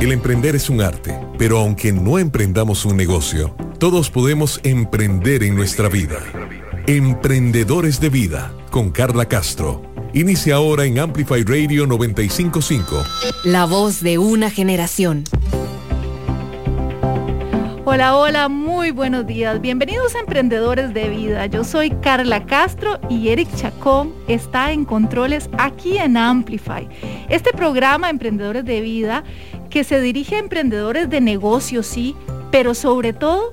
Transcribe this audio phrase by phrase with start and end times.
[0.00, 5.54] El emprender es un arte, pero aunque no emprendamos un negocio, todos podemos emprender en
[5.54, 6.16] nuestra vida.
[6.86, 9.82] Emprendedores de Vida, con Carla Castro.
[10.14, 13.04] Inicia ahora en Amplify Radio 955.
[13.44, 15.24] La voz de una generación.
[17.92, 19.60] Hola, hola, muy buenos días.
[19.60, 21.46] Bienvenidos a Emprendedores de Vida.
[21.46, 26.88] Yo soy Carla Castro y Eric Chacón está en controles aquí en Amplify.
[27.28, 29.24] Este programa Emprendedores de Vida
[29.70, 32.14] que se dirige a emprendedores de negocios, sí,
[32.50, 33.50] pero sobre todo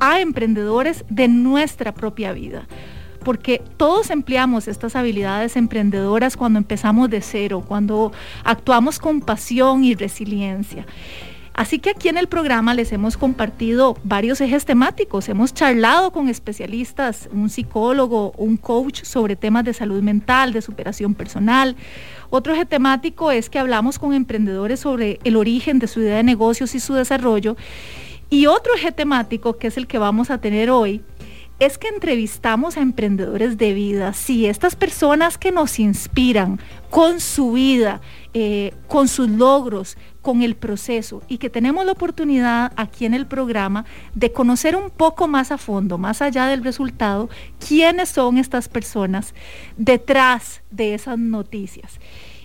[0.00, 2.66] a emprendedores de nuestra propia vida
[3.24, 8.10] porque todos empleamos estas habilidades emprendedoras cuando empezamos de cero, cuando
[8.42, 10.86] actuamos con pasión y resiliencia.
[11.52, 15.28] Así que aquí en el programa les hemos compartido varios ejes temáticos.
[15.28, 21.14] Hemos charlado con especialistas, un psicólogo, un coach sobre temas de salud mental, de superación
[21.14, 21.74] personal.
[22.30, 26.22] Otro eje temático es que hablamos con emprendedores sobre el origen de su idea de
[26.22, 27.56] negocios y su desarrollo.
[28.30, 31.02] Y otro eje temático, que es el que vamos a tener hoy,
[31.58, 37.52] es que entrevistamos a emprendedores de vida, sí, estas personas que nos inspiran con su
[37.52, 38.00] vida,
[38.34, 43.26] eh, con sus logros, con el proceso y que tenemos la oportunidad aquí en el
[43.26, 47.30] programa de conocer un poco más a fondo, más allá del resultado,
[47.66, 49.34] quiénes son estas personas
[49.76, 51.98] detrás de esas noticias.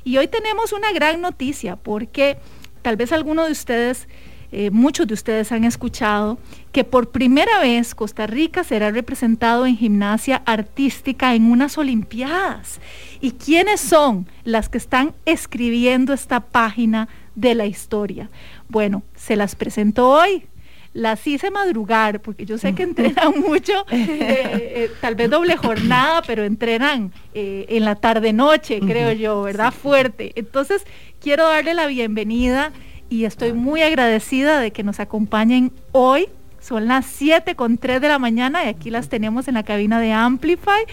[0.06, 2.38] Y hoy tenemos una gran noticia porque
[2.82, 4.08] tal vez alguno de ustedes
[4.56, 6.38] eh, muchos de ustedes han escuchado,
[6.72, 12.80] que por primera vez Costa Rica será representado en gimnasia artística en unas Olimpiadas.
[13.20, 18.30] ¿Y quiénes son las que están escribiendo esta página de la historia?
[18.70, 20.46] Bueno, se las presento hoy
[20.94, 26.22] las hice madrugar, porque yo sé que entrenan mucho, eh, eh, tal vez doble jornada,
[26.28, 29.74] pero entrenan en la tarde-noche, creo yo, ¿verdad?
[29.74, 30.32] Fuerte.
[30.36, 30.86] Entonces,
[31.20, 32.72] quiero darle la bienvenida
[33.14, 36.30] y estoy muy agradecida de que nos acompañen hoy.
[36.60, 40.00] Son las 7 con 3 de la mañana y aquí las tenemos en la cabina
[40.00, 40.84] de Amplify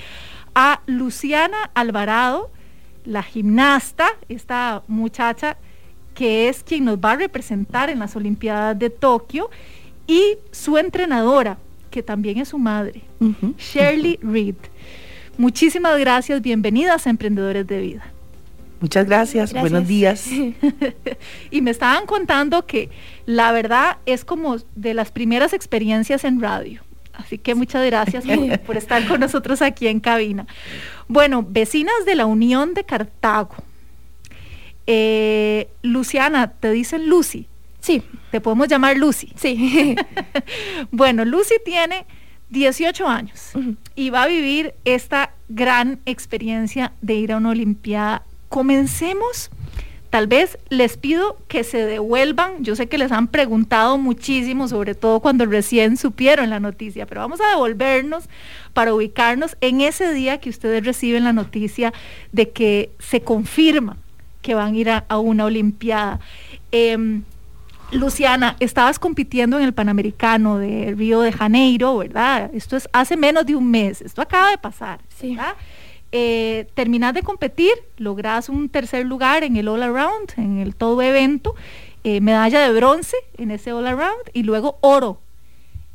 [0.54, 2.50] a Luciana Alvarado,
[3.06, 5.56] la gimnasta, esta muchacha
[6.12, 9.48] que es quien nos va a representar en las Olimpiadas de Tokio,
[10.06, 11.56] y su entrenadora,
[11.90, 13.02] que también es su madre,
[13.56, 14.56] Shirley Reed.
[15.38, 18.12] Muchísimas gracias, bienvenidas a Emprendedores de Vida.
[18.80, 20.26] Muchas gracias, buenos días.
[21.50, 22.88] y me estaban contando que
[23.26, 26.82] la verdad es como de las primeras experiencias en radio.
[27.12, 28.24] Así que muchas gracias
[28.66, 30.46] por, estar con nosotros aquí en cabina.
[31.08, 33.54] Bueno, vecinas de la Unión de Cartago.
[34.86, 37.46] Eh, Luciana, ¿te dicen Lucy?
[37.80, 38.02] Sí.
[38.30, 39.32] ¿Te podemos llamar Lucy?
[39.36, 39.94] Sí.
[40.90, 42.06] bueno, Lucy tiene
[42.48, 43.52] 18 años
[43.94, 49.50] y va a vivir esta gran experiencia de ir a una Olimpiada comencemos.
[50.10, 52.64] Tal vez les pido que se devuelvan.
[52.64, 57.20] Yo sé que les han preguntado muchísimo, sobre todo cuando recién supieron la noticia, pero
[57.20, 58.24] vamos a devolvernos
[58.74, 61.94] para ubicarnos en ese día que ustedes reciben la noticia
[62.32, 63.96] de que se confirma
[64.42, 66.18] que van a ir a, una Olimpiada.
[66.72, 67.22] Em,
[67.92, 72.50] Luciana, estabas compitiendo en el Panamericano de Río de Janeiro, ¿verdad?
[72.52, 75.36] Esto es hace menos de un mes, esto acaba de pasar, sí.
[75.36, 75.54] ¿verdad?
[76.12, 81.54] Eh, de competir, lográs un tercer lugar en el All Around, en el todo evento,
[82.02, 85.20] eh, medalla de bronce en ese All Around y luego oro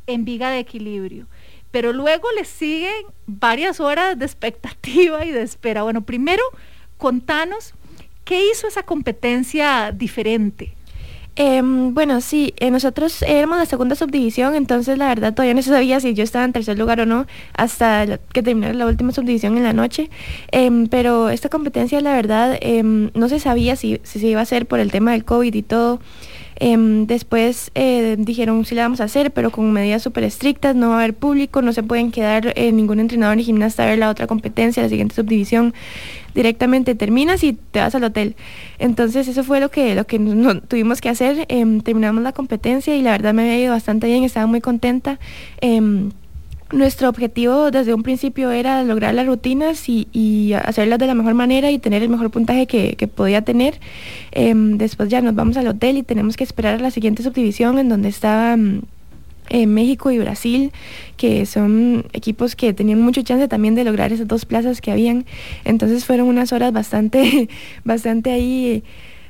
[0.06, 1.26] en viga de equilibrio.
[1.70, 5.82] Pero luego le siguen varias horas de expectativa y de espera.
[5.82, 6.42] Bueno, primero,
[6.96, 7.74] contanos,
[8.24, 10.74] ¿qué hizo esa competencia diferente?
[11.38, 15.68] Em, bueno, sí, eh, nosotros éramos la segunda subdivisión, entonces la verdad todavía no se
[15.68, 19.58] sabía si yo estaba en tercer lugar o no hasta que terminara la última subdivisión
[19.58, 20.08] en la noche.
[20.50, 24.44] Em, pero esta competencia, la verdad, em, no se sabía si, si, se iba a
[24.44, 26.00] hacer por el tema del COVID y todo.
[26.58, 30.94] Después eh, dijeron sí la vamos a hacer, pero con medidas súper estrictas, no va
[30.94, 34.08] a haber público, no se pueden quedar eh, ningún entrenador ni gimnasta a ver la
[34.08, 35.74] otra competencia, la siguiente subdivisión
[36.34, 38.36] directamente terminas y te vas al hotel.
[38.78, 40.18] Entonces eso fue lo que, lo que
[40.68, 41.46] tuvimos que hacer.
[41.48, 45.18] Em, terminamos la competencia y la verdad me había ido bastante bien, estaba muy contenta.
[46.72, 51.70] Nuestro objetivo desde un principio era lograr las rutinas y, hacerlas de la mejor manera
[51.70, 53.78] y tener el mejor puntaje que, podía tener.
[54.32, 57.78] Em, después ya nos vamos al hotel y tenemos que esperar a la siguiente subdivisión
[57.78, 58.56] en donde estaba
[59.48, 60.72] eh, México y Brasil,
[61.16, 65.24] que son equipos que tenían mucho chance también de lograr esas dos plazas que habían.
[65.64, 67.48] Entonces fueron unas horas bastante,
[67.84, 68.82] bastante ahí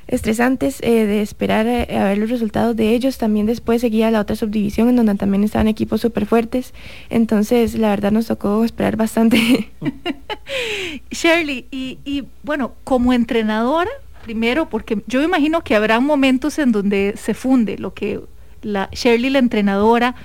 [0.07, 3.17] estresantes eh, de esperar eh, a ver los resultados de ellos.
[3.17, 6.73] También después seguía la otra subdivisión en donde también estaban equipos súper fuertes.
[7.09, 9.69] Entonces, la verdad nos tocó esperar bastante.
[11.11, 13.91] Shirley, y, y bueno, como entrenadora,
[14.27, 18.19] Primero, porque yo imagino que habrá momentos en donde se funde lo que
[18.61, 20.15] la Shirley, la entrenadora,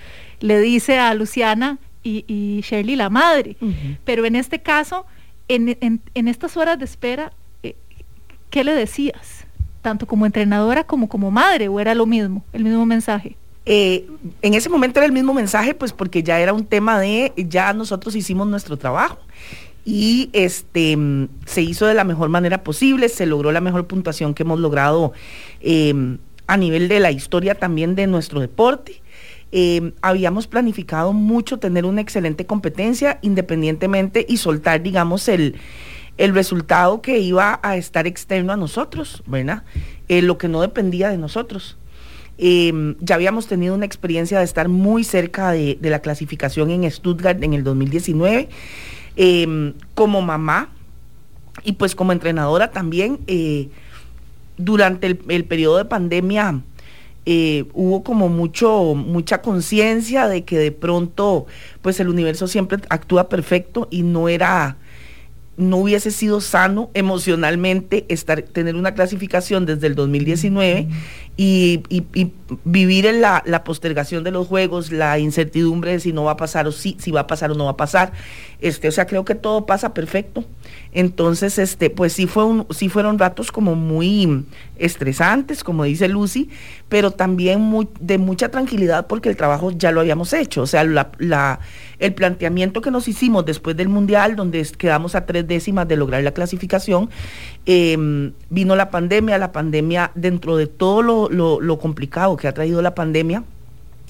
[0.41, 3.57] le dice a Luciana y, Shirley, la madre.
[4.05, 5.07] Pero en este caso,
[5.47, 7.33] en, estas horas de espera,
[7.63, 7.77] eh,
[8.51, 9.42] ¿qué le decías?
[9.83, 13.37] Tanto como entrenadora como como madre, o era lo mismo, el mismo mensaje.
[13.65, 14.07] Eh,
[14.41, 17.73] en ese momento era el mismo mensaje, pues porque ya era un tema de, ya
[17.73, 19.19] nosotros hicimos nuestro trabajo
[19.85, 20.97] y este
[21.47, 25.13] se hizo de la mejor manera posible, se logró la mejor puntuación que hemos logrado
[25.61, 29.01] em, a nivel de la historia también de nuestro deporte.
[29.51, 35.57] Em, habíamos planificado mucho tener una excelente competencia independientemente y soltar, digamos, el,
[36.19, 39.65] el resultado que iba a estar externo a nosotros, ¿verdad?
[40.09, 41.77] Eh, lo que no dependía de nosotros.
[42.39, 47.43] Em, ya habíamos tenido una experiencia de estar muy cerca de, la clasificación en Stuttgart
[47.43, 48.49] en el 2019.
[49.17, 50.71] Em, como mamá
[51.65, 53.69] y pues como entrenadora también, eh,
[54.57, 56.61] durante el, periodo de pandemia
[57.27, 61.47] eh, hubo como mucho, mucha conciencia de que de pronto
[61.81, 64.77] pues el universo siempre actúa perfecto y no era
[65.57, 70.89] no hubiese sido sano emocionalmente estar, tener una clasificación desde el 2019
[71.37, 71.83] y,
[72.65, 76.67] vivir en la, postergación de los juegos, la incertidumbre de si no va a pasar
[76.67, 78.13] o si, si va a pasar o no va a pasar.
[78.61, 80.45] Este, o sea, creo que todo pasa perfecto.
[80.95, 84.45] Entonces, este, pues sí, fue un, sí fueron ratos como muy
[84.77, 86.51] estresantes, como dice Lucy,
[86.91, 90.63] pero también de mucha tranquilidad porque el trabajo ya lo habíamos hecho.
[90.63, 95.89] O sea, el planteamiento que nos hicimos después del Mundial, donde quedamos a tres décimas
[95.89, 97.09] de lograr la clasificación,
[97.65, 102.95] em, vino la pandemia, la pandemia dentro de todo lo, complicado que ha traído la
[102.95, 103.45] pandemia,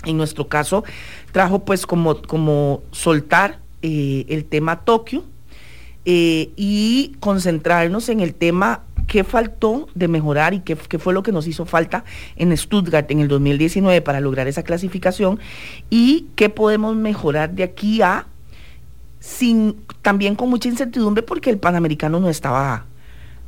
[0.05, 0.83] en nuestro caso,
[1.31, 5.23] trajo pues como, como soltar eh, el tema Tokio,
[6.05, 11.33] eh, y concentrarnos en el tema qué faltó de mejorar y qué, fue lo que
[11.33, 12.05] nos hizo falta
[12.37, 15.39] en Stuttgart en el 2019 para lograr esa clasificación
[15.91, 18.27] y qué podemos mejorar de aquí a
[19.21, 22.87] sin también con mucha incertidumbre porque el panamericano no estaba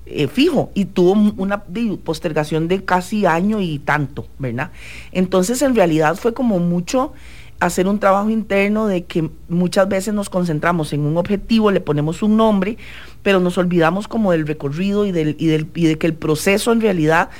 [0.07, 1.65] eh, fijo y tuvo una
[2.05, 4.71] postergación de casi año y tanto, ¿verdad?
[5.13, 7.15] Entonces en realidad fue como mucho
[7.61, 12.23] hacer un trabajo interno de que muchas veces nos concentramos en un objetivo, le ponemos
[12.23, 12.77] un nombre,
[13.23, 16.73] pero nos olvidamos como del recorrido y, del, y, del, y de que el proceso
[16.73, 17.31] en realidad,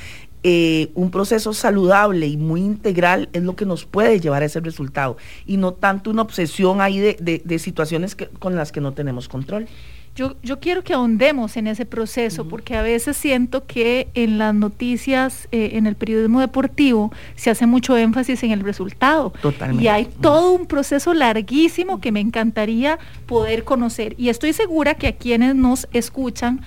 [0.47, 4.59] eh, un proceso saludable y muy integral es lo que nos puede llevar a ese
[4.59, 5.17] resultado
[5.47, 9.67] y no tanto una obsesión ahí de, de, situaciones con las que no tenemos control.
[10.15, 14.55] Yo, yo quiero que ahondemos en ese proceso, porque a veces siento que en las
[14.55, 19.33] noticias, eh, en el periodismo deportivo, se hace mucho énfasis en el resultado.
[19.41, 19.83] Totalmente.
[19.83, 24.15] Y hay todo un proceso larguísimo que me encantaría poder conocer.
[24.17, 26.61] Y estoy segura que a quienes nos escuchan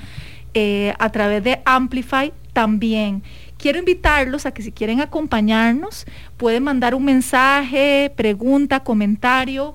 [0.52, 3.22] eh, a través de Amplify también.
[3.56, 6.04] Quiero invitarlos a que si quieren acompañarnos,
[6.36, 9.74] pueden mandar un mensaje, pregunta, comentario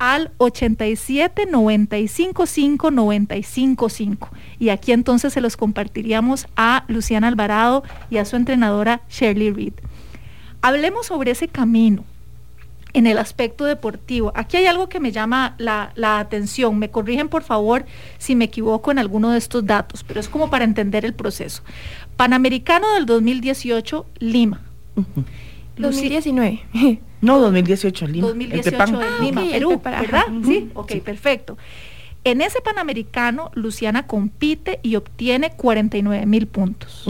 [0.00, 4.30] al 87 95 5 95 5.
[4.58, 9.74] Y aquí entonces se los compartiríamos a Luciana Alvarado y a su entrenadora Shirley Reed.
[10.62, 12.04] Hablemos sobre ese camino
[12.94, 14.32] en el aspecto deportivo.
[14.34, 16.78] Aquí hay algo que me llama la, atención.
[16.78, 17.84] Me corrigen por favor
[18.16, 21.62] si me equivoco en alguno de estos datos, pero es como para entender el proceso.
[22.16, 24.62] Panamericano del 2018, Lima.
[25.80, 27.00] 2019.
[27.22, 28.28] No, 2018 en Lima.
[28.28, 30.24] 2018 en Lima, Perú, ¿verdad?
[30.42, 31.58] Sí, ok, perfecto.
[32.22, 37.06] En ese Panamericano, Luciana compite y obtiene 49 mil puntos.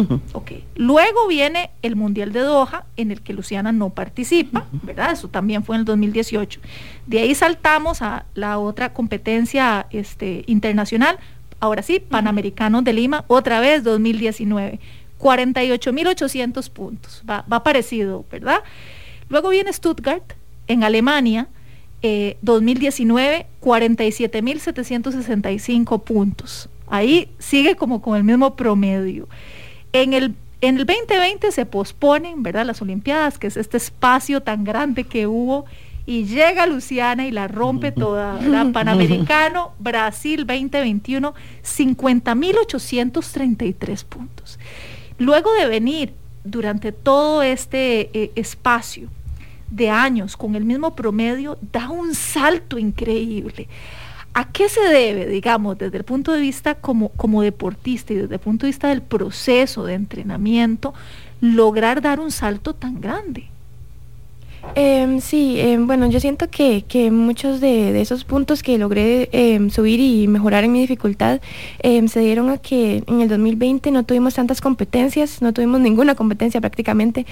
[0.77, 5.11] Luego viene el Mundial de Doha, en el que Luciana no participa, ¿verdad?
[5.11, 6.61] Eso también fue en el 2018.
[7.07, 11.19] De ahí saltamos a la otra competencia este, internacional,
[11.59, 14.79] ahora sí, Panamericano de Lima, otra vez 2019.
[15.21, 17.23] 48.800 puntos.
[17.29, 18.63] Va, va parecido, ¿verdad?
[19.29, 20.33] Luego viene Stuttgart,
[20.67, 21.49] en Alemania,
[22.03, 26.69] 2019, 47.765 puntos.
[26.87, 29.29] Ahí sigue como con el mismo promedio.
[29.93, 32.67] En el, en el 2020 se posponen, ¿verdad?
[32.67, 35.67] Las Olimpiadas, que es este espacio tan grande que hubo,
[36.07, 38.73] y llega Luciana y la rompe toda, ¿verdad?
[38.81, 44.59] Panamericano, Brasil 2021, 50.833 puntos.
[45.21, 49.11] Luego de venir durante todo este eh, espacio
[49.71, 53.69] de años con el mismo promedio, da un salto increíble.
[54.33, 58.37] ¿A qué se debe, digamos, desde el punto de vista como, como deportista y desde
[58.37, 60.95] el punto de vista del proceso de entrenamiento,
[61.43, 63.51] lograr dar un salto tan grande?
[64.75, 69.71] Em, sí, em, bueno, yo siento que, que muchos de, esos puntos que logré em,
[69.71, 71.41] subir y mejorar en mi dificultad
[71.83, 76.61] se dieron a que en el 2020 no tuvimos tantas competencias, no tuvimos ninguna competencia
[76.61, 77.27] prácticamente,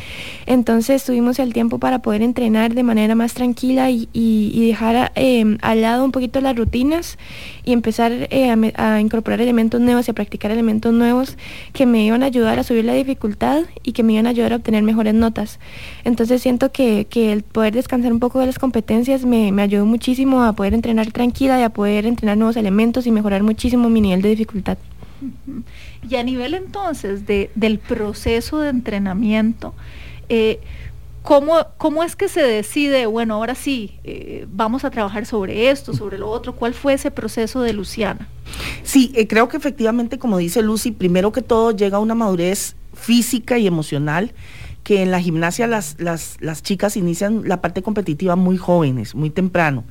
[0.46, 4.08] entonces tuvimos el tiempo para poder entrenar de manera más tranquila y,
[4.68, 5.12] dejar
[5.62, 7.18] al lado un poquito las rutinas
[7.64, 11.36] y empezar eh, a, incorporar elementos nuevos y a practicar elementos nuevos
[11.72, 14.52] que me iban a ayudar a subir la dificultad y que me iban a ayudar
[14.52, 15.58] a obtener mejores notas.
[16.04, 20.42] Entonces siento que el poder descansar un poco de las competencias me, me, ayudó muchísimo
[20.42, 24.22] a poder entrenar tranquila y a poder entrenar nuevos elementos y mejorar muchísimo mi nivel
[24.22, 24.78] de dificultad.
[26.08, 29.74] Y a nivel entonces de, del proceso de entrenamiento,
[30.28, 30.60] eh,
[31.22, 35.92] ¿cómo, ¿cómo, es que se decide, bueno, ahora sí, eh, vamos a trabajar sobre esto,
[35.92, 36.54] sobre lo otro?
[36.54, 38.28] ¿Cuál fue ese proceso de Luciana?
[38.84, 43.58] Sí, eh, creo que efectivamente, como dice Lucy, primero que todo llega una madurez física
[43.58, 44.32] y emocional
[44.88, 49.28] que en la gimnasia las, las, las chicas inician la parte competitiva muy jóvenes, muy
[49.28, 49.84] temprano.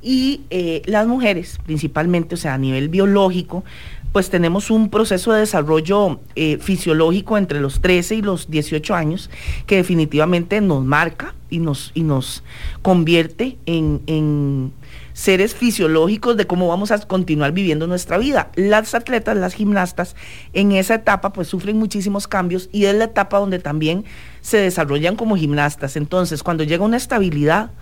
[0.00, 3.64] Y eh, las mujeres, principalmente, o sea, a nivel biológico,
[4.12, 9.30] pues tenemos un proceso de desarrollo eh, fisiológico entre los 13 y los 18 años
[9.66, 12.44] que definitivamente nos marca y nos, y nos
[12.82, 14.72] convierte en, en
[15.16, 18.50] seres fisiológicos de cómo vamos a continuar viviendo nuestra vida.
[18.54, 20.14] Las atletas, las gimnastas,
[20.52, 24.04] en esa etapa pues sufren muchísimos cambios y es la etapa donde también
[24.46, 25.96] se desarrollan como gimnastas.
[25.96, 27.72] Entonces, cuando llega una estabilidad,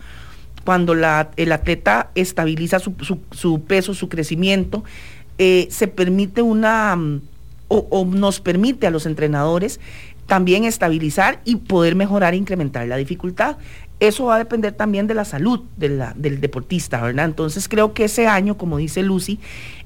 [0.65, 4.83] cuando el atleta estabiliza su, peso, su crecimiento,
[5.37, 7.21] eh, se permite una, mm,
[7.69, 9.79] o nos permite a los entrenadores
[10.27, 13.59] también estabilizar y poder mejorar e incrementar la dificultad
[14.09, 17.27] eso va a depender también de la salud del deportista, ¿verdad?
[17.27, 19.39] Entonces creo que ese año, como dice Lucy,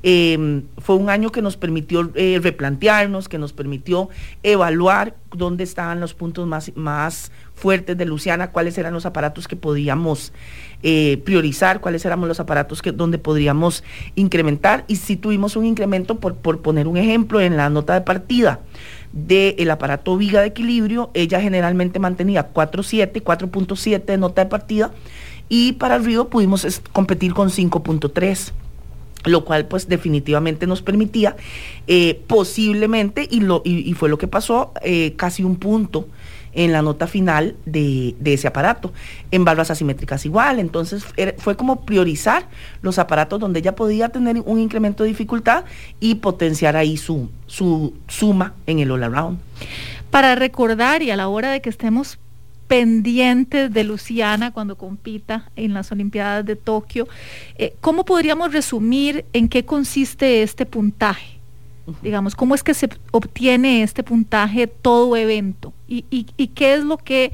[0.02, 4.08] em, fue un año que nos permitió eh, replantearnos, que nos permitió
[4.42, 9.56] evaluar dónde estaban los puntos más, más fuertes de Luciana, cuáles eran los aparatos que
[9.56, 10.32] podíamos
[10.82, 13.82] eh, priorizar, cuáles eran los aparatos que, donde podríamos
[14.14, 14.84] incrementar.
[14.88, 18.60] Y si tuvimos un incremento, por, por poner un ejemplo, en la nota de partida
[19.12, 24.90] del aparato viga de equilibrio, ella generalmente mantenía 4.7, 4.7 de nota de partida
[25.48, 28.52] y para el río pudimos competir con 5.3
[29.28, 31.37] lo cual pues definitivamente nos permitía
[31.87, 36.08] eh, posiblemente, y, lo, y, fue lo que pasó, eh, casi un punto
[36.52, 38.92] en la nota final de, ese aparato.
[39.30, 41.04] En barras asimétricas igual, entonces
[41.38, 42.49] fue como priorizar
[42.82, 45.64] los aparatos donde ella podía tener un incremento de dificultad
[46.00, 49.38] y potenciar ahí su, su suma en el all around.
[50.11, 52.18] Para recordar y a la hora de que estemos
[52.68, 57.08] pendientes de Luciana cuando compita en las Olimpiadas de Tokio,
[57.56, 61.38] eh, ¿cómo podríamos resumir en qué consiste este puntaje?
[62.02, 66.02] digamos, cómo es que se obtiene este puntaje todo evento y,
[66.54, 67.32] qué es lo que...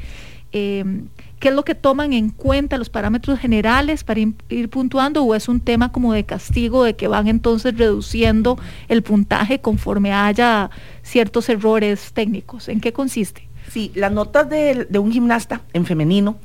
[0.53, 1.09] Em,
[1.41, 5.47] ¿Qué es lo que toman en cuenta los parámetros generales para ir puntuando o es
[5.47, 10.71] un tema como de castigo de que van entonces reduciendo el puntaje conforme haya
[11.03, 12.71] ciertos errores técnicos?
[12.71, 13.47] ¿En qué consiste?
[13.68, 16.37] Sí, las notas de, un gimnasta en femenino,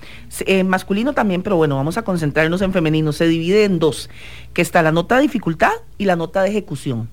[0.46, 4.10] en masculino también, pero bueno, vamos a concentrarnos en femenino, se divide en dos,
[4.54, 7.10] que está la nota de dificultad y la nota de ejecución.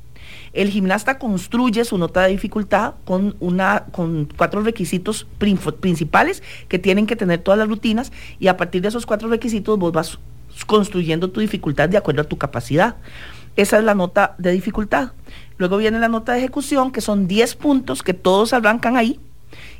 [0.52, 7.06] El gimnasta construye su nota de dificultad con, una, con cuatro requisitos principales que tienen
[7.06, 10.18] que tener todas las rutinas y a partir de esos cuatro requisitos vos vas
[10.66, 12.96] construyendo tu dificultad de acuerdo a tu capacidad.
[13.56, 15.12] Esa es la nota de dificultad.
[15.58, 19.18] Luego viene la nota de ejecución, que son 10 puntos que todos arrancan ahí,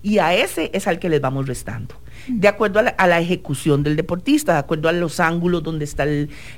[0.07, 1.97] y a ese es al que les vamos restando
[2.29, 6.07] de acuerdo a la, ejecución del deportista, de acuerdo a los ángulos donde está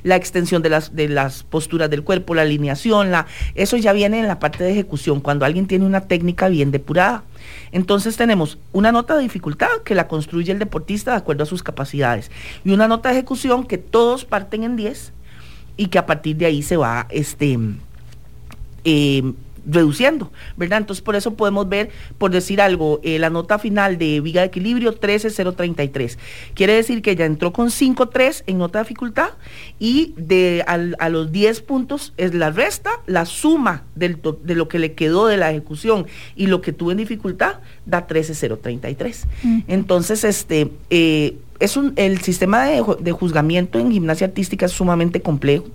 [0.02, 4.20] la extensión de las, de las posturas del cuerpo, la alineación, la, eso ya viene
[4.20, 7.24] en la parte de ejecución, cuando alguien tiene una técnica bien depurada.
[7.72, 11.62] Entonces tenemos una nota de dificultad que la construye el deportista de acuerdo a sus
[11.62, 12.30] capacidades
[12.64, 15.12] y una nota de ejecución que todos parten en 10
[15.76, 17.58] y que a partir de ahí se va este,
[18.84, 19.32] eh,
[19.68, 20.78] reduciendo, ¿verdad?
[20.78, 24.48] Entonces por eso podemos ver, por decir algo, eh, la nota final de Viga de
[24.48, 26.18] Equilibrio 13033.
[26.54, 29.30] Quiere decir que ella entró con 5.3 en nota de dificultad
[29.78, 34.18] y de a los 10 puntos es la resta, la suma de
[34.54, 37.56] lo que le quedó de la ejecución y lo que tuvo en dificultad
[37.86, 39.26] da 13033.
[39.42, 39.58] Mm.
[39.68, 40.72] Entonces, este...
[40.90, 45.66] Eh, es un, el sistema de, juzgamiento en gimnasia artística es sumamente complejo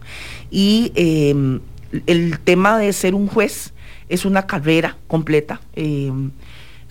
[0.50, 1.60] y em,
[2.08, 3.73] el tema de ser un juez
[4.10, 5.62] es una carrera completa.
[5.76, 6.12] Eh,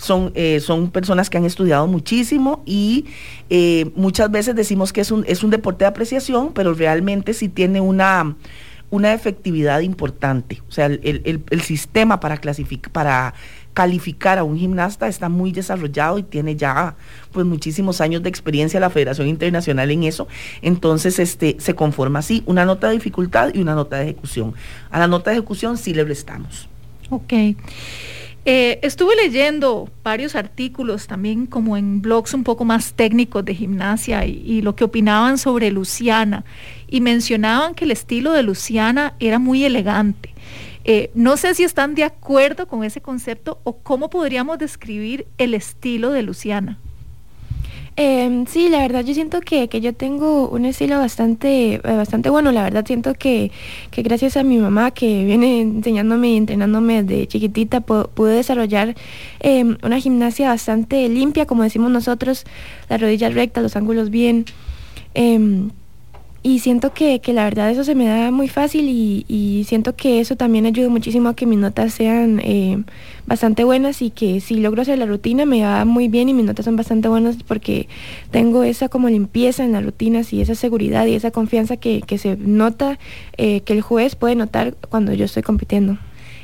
[0.02, 3.06] son, eh, son personas que han estudiado muchísimo y
[3.50, 7.48] eh, muchas veces decimos que es un, es un deporte de apreciación, pero realmente sí
[7.48, 8.34] tiene una,
[8.90, 10.60] una efectividad importante.
[10.68, 12.40] O sea, el, sistema para
[12.90, 13.34] para
[13.74, 16.96] calificar a un gimnasta está muy desarrollado y tiene ya
[17.30, 20.26] pues muchísimos años de experiencia la Federación Internacional en eso.
[20.62, 24.54] Entonces, este se conforma así, una nota de dificultad y una nota de ejecución.
[24.90, 26.68] A la nota de ejecución sí le restamos.
[27.12, 27.32] Ok.
[28.44, 34.24] Eh, estuve leyendo varios artículos también como en blogs un poco más técnicos de gimnasia
[34.24, 36.44] y, lo que opinaban sobre Luciana
[36.88, 40.34] y mencionaban que el estilo de Luciana era muy elegante.
[40.84, 45.52] Eh, no sé si están de acuerdo con ese concepto o cómo podríamos describir el
[45.52, 46.78] estilo de Luciana.
[47.96, 52.50] Em, sí, la verdad yo siento que, yo tengo un estilo bastante, eh, bastante bueno.
[52.50, 53.50] La verdad siento que,
[53.94, 58.94] gracias a mi mamá que viene enseñándome y entrenándome desde chiquitita pude desarrollar
[59.40, 62.44] em, una gimnasia bastante limpia, como decimos nosotros,
[62.88, 64.46] las rodillas rectas, los ángulos bien.
[65.14, 65.70] Em,
[66.44, 70.36] y siento que, la verdad eso se me da muy fácil y, siento que eso
[70.36, 72.82] también ayuda muchísimo a que mis notas sean eh,
[73.26, 76.44] bastante buenas y que si logro hacer la rutina me va muy bien y mis
[76.44, 77.88] notas son bastante buenas porque
[78.32, 82.36] tengo esa como limpieza en las rutinas y esa seguridad y esa confianza que, se
[82.36, 82.98] nota,
[83.36, 85.96] eh, que el juez puede notar cuando yo estoy compitiendo.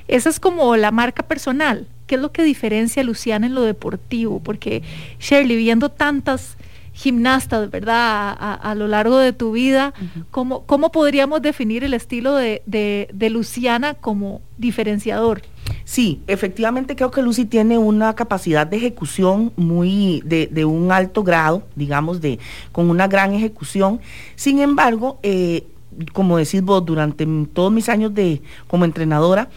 [0.06, 1.86] Esa es como la marca personal.
[2.06, 4.40] ¿Qué es lo que diferencia a Luciana en lo deportivo?
[4.40, 4.82] Porque
[5.18, 6.56] Shirley, viendo tantas
[6.98, 8.36] gimnastas, ¿verdad?
[8.38, 9.94] A, lo largo de tu vida,
[10.32, 15.42] ¿cómo, podríamos definir el estilo de, Luciana como diferenciador?
[15.84, 21.62] Sí, efectivamente creo que Lucy tiene una capacidad de ejecución muy de, un alto grado,
[21.76, 22.40] digamos, de
[22.72, 24.00] con una gran ejecución.
[24.34, 25.68] Sin embargo, eh,
[26.12, 29.50] como decís vos, durante todos mis años de como entrenadora,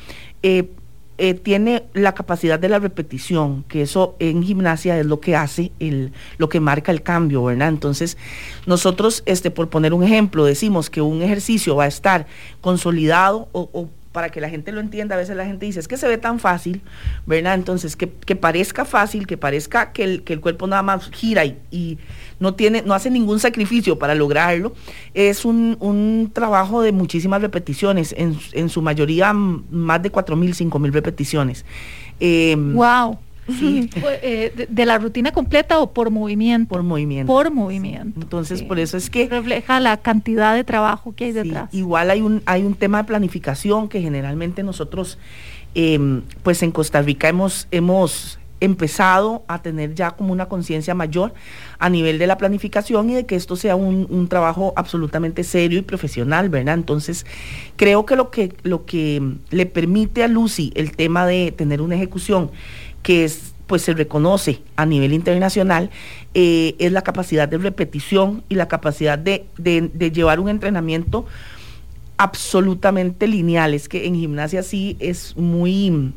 [0.43, 0.69] eh,
[1.23, 5.71] eh, tiene la capacidad de la repetición, que eso en gimnasia es lo que hace,
[5.79, 7.69] el, lo que marca el cambio, ¿verdad?
[7.69, 8.17] Entonces,
[8.65, 12.25] nosotros, este, por poner un ejemplo, decimos que un ejercicio va a estar
[12.59, 15.97] consolidado o, para que la gente lo entienda, a veces la gente dice, es que
[15.97, 16.81] se ve tan fácil,
[17.25, 17.53] ¿verdad?
[17.55, 21.97] Entonces, que, parezca fácil, que parezca que el, que el cuerpo nada más gira y
[22.41, 24.73] no, tiene, no hace ningún sacrificio para lograrlo.
[25.13, 31.65] Es un, trabajo de muchísimas repeticiones, en, su mayoría más de 4.000, 5.000 repeticiones.
[32.19, 33.19] ¡Wow!
[33.61, 33.89] Em,
[34.21, 36.69] eh, de, la rutina completa o por movimiento?
[36.69, 37.31] Por movimiento.
[37.31, 38.19] Por movimiento.
[38.21, 39.27] Entonces, por eso es que...
[39.27, 41.73] Refleja la cantidad de trabajo que hay detrás.
[41.73, 45.17] igual hay un, hay un tema de planificación que generalmente nosotros,
[45.75, 51.33] em, pues en Costa Rica hemos, hemos empezado a tener ya como una conciencia mayor
[51.79, 55.81] a nivel de la planificación y de que esto sea un, trabajo absolutamente serio y
[55.81, 56.75] profesional, ¿verdad?
[56.75, 57.25] Entonces,
[57.75, 61.95] creo que lo que, lo que le permite a Lucy el tema de tener una
[61.95, 62.51] ejecución
[63.03, 65.91] que es pues se reconoce a nivel internacional,
[66.33, 71.25] eh, es la capacidad de repetición y la capacidad de, de llevar un entrenamiento
[72.17, 73.73] absolutamente lineal.
[73.73, 76.11] Es que en gimnasia sí es muy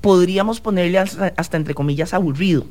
[0.00, 2.66] podríamos ponerle hasta, entre comillas aburrido,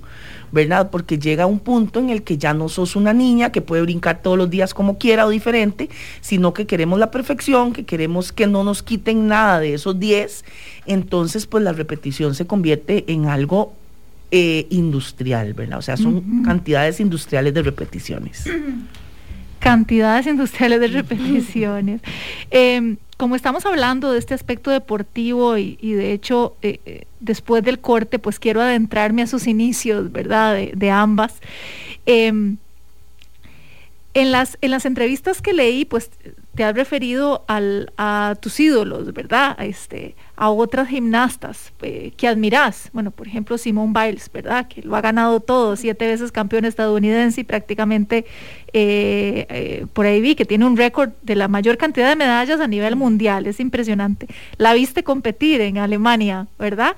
[0.51, 0.89] ¿verdad?
[0.89, 4.21] Porque llega un punto en el que ya no sos una niña que puede brincar
[4.21, 5.89] todos los días como quiera o diferente,
[6.21, 10.45] sino que queremos la perfección, que queremos que no nos quiten nada de esos 10,
[10.85, 13.73] entonces pues la repetición se convierte en algo
[14.31, 15.79] eh, industrial, ¿verdad?
[15.79, 18.43] O sea, son cantidades industriales de repeticiones.
[19.59, 22.01] Cantidades industriales de repeticiones.
[22.51, 27.79] Em, como estamos hablando de este aspecto deportivo y, de hecho eh, eh, después del
[27.79, 30.55] corte, pues quiero adentrarme a sus inicios, ¿verdad?
[30.55, 31.35] De, ambas.
[32.05, 32.57] Em,
[34.13, 36.11] en, las, en las entrevistas que leí, pues
[36.57, 39.55] te has referido al, a tus ídolos, ¿verdad?
[39.59, 42.89] A, este, a otras gimnastas eh, que admiras.
[42.93, 44.67] Bueno, por ejemplo, Simone Biles, ¿verdad?
[44.67, 48.25] Que lo ha ganado todo, siete veces campeón estadounidense y prácticamente
[48.79, 52.59] eh, eh, por ahí vi que tiene un récord de la mayor cantidad de medallas
[52.59, 53.47] a nivel mundial.
[53.47, 54.27] Es impresionante.
[54.57, 56.95] La viste competir en Alemania, ¿verdad?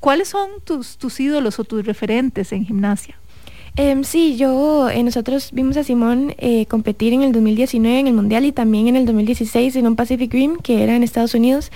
[0.00, 3.16] ¿Cuáles son tus, tus ídolos o tus referentes en gimnasia?
[3.76, 8.14] Em, sí, yo, eh, nosotros vimos a Simón eh, competir en el 2019 en el
[8.14, 11.70] Mundial y también en el 2016 en un Pacific Rim que era en Estados Unidos.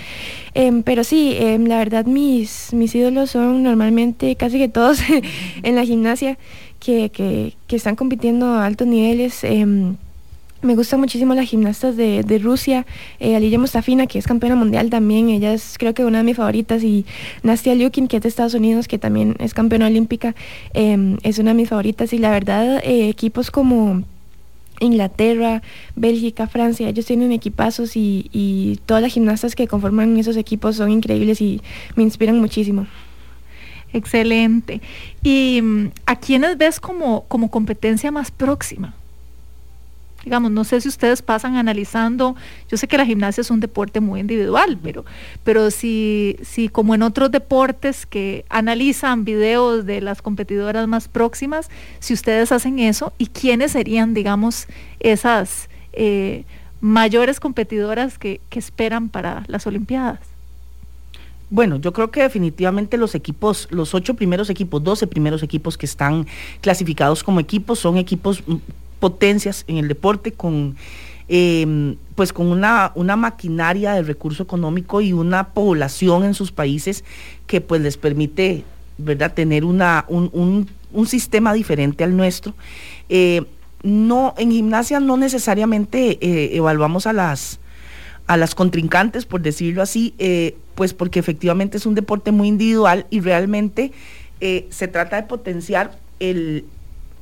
[0.54, 4.98] Em, pero sí, em, la verdad mis, mis ídolos son normalmente casi que todos
[5.62, 6.36] en la gimnasia
[6.84, 9.44] que, están compitiendo a altos niveles.
[10.64, 12.86] Me gustan muchísimo las gimnastas de, Rusia,
[13.20, 16.38] eh, Aliya Mustafina, que es campeona mundial también, ella es creo que una de mis
[16.38, 17.04] favoritas, y
[17.42, 20.34] Nastia Lukin, que es de Estados Unidos, que también es campeona olímpica,
[20.72, 22.14] em, es una de mis favoritas.
[22.14, 24.04] Y la verdad, eh, equipos como
[24.80, 25.60] Inglaterra,
[25.96, 31.42] Bélgica, Francia, ellos tienen equipazos y todas las gimnastas que conforman esos equipos son increíbles
[31.42, 31.60] y
[31.94, 32.86] me inspiran muchísimo.
[33.94, 34.82] Excelente.
[35.22, 38.92] ¿Y mm, a quiénes ves como, como competencia más próxima?
[40.24, 42.34] Digamos, no sé si ustedes pasan analizando,
[42.68, 45.04] yo sé que la gimnasia es un deporte muy individual, pero,
[45.44, 51.68] pero si, si como en otros deportes que analizan videos de las competidoras más próximas,
[52.00, 54.66] si ustedes hacen eso, ¿y quiénes serían, digamos,
[54.98, 56.44] esas eh,
[56.80, 60.33] mayores competidoras que, que esperan para las Olimpiadas?
[61.50, 65.86] Bueno, yo creo que definitivamente los equipos, los ocho primeros equipos, doce primeros equipos que
[65.86, 66.26] están
[66.60, 68.56] clasificados como equipos son equipos mm,
[68.98, 70.76] potencias en el deporte con
[71.28, 77.04] em, pues con una, una maquinaria de recurso económico y una población en sus países
[77.46, 78.64] que pues les permite
[78.98, 79.32] ¿verdad?
[79.34, 80.68] tener una, un,
[81.06, 82.54] sistema diferente al nuestro.
[83.08, 83.42] Eh,
[83.82, 87.58] no, en gimnasia no necesariamente eh, evaluamos a las,
[88.26, 93.06] a las contrincantes, por decirlo así, eh, pues porque efectivamente es un deporte muy individual
[93.10, 93.92] y realmente
[94.68, 96.66] se trata de potenciar el,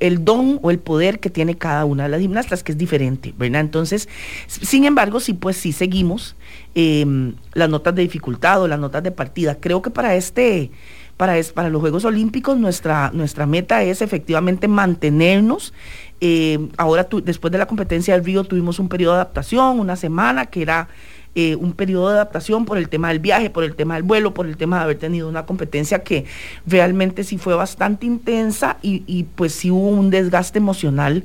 [0.03, 3.33] el don o el poder que tiene cada una de las gimnastas, que es diferente,
[3.38, 3.61] ¿verdad?
[3.61, 4.09] Entonces,
[4.49, 6.35] sin embargo, sí, pues sí seguimos
[6.75, 9.59] em, las notas de dificultad o las notas de partida.
[9.61, 10.73] Creo que para este,
[11.17, 15.73] para, para los Juegos Olímpicos, nuestra, nuestra meta es efectivamente mantenernos.
[16.21, 20.47] Em, ahora, después de la competencia del Río, tuvimos un periodo de adaptación, una semana,
[20.47, 20.88] que era
[21.35, 24.35] eh, un periodo de adaptación por el tema del viaje, por el tema del vuelo,
[24.35, 26.27] por el tema de haber tenido una competencia que
[26.66, 31.25] realmente sí fue bastante intensa y, pues sí hubo un desgaste emocional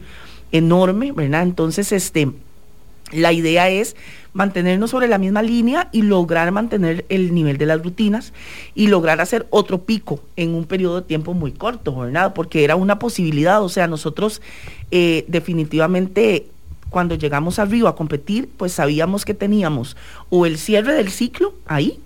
[0.53, 1.43] enorme, ¿verdad?
[1.43, 2.31] Entonces, este,
[3.11, 3.97] la idea es
[4.31, 8.31] mantenernos sobre la misma línea y lograr mantener el nivel de las rutinas
[8.75, 12.33] y lograr hacer otro pico en un periodo de tiempo muy corto, ¿verdad?
[12.33, 14.41] Porque era una posibilidad, o sea, nosotros
[14.91, 16.47] eh, definitivamente
[16.89, 19.97] cuando llegamos al Río a competir, pues sabíamos que teníamos
[20.29, 21.99] o el cierre del ciclo ahí,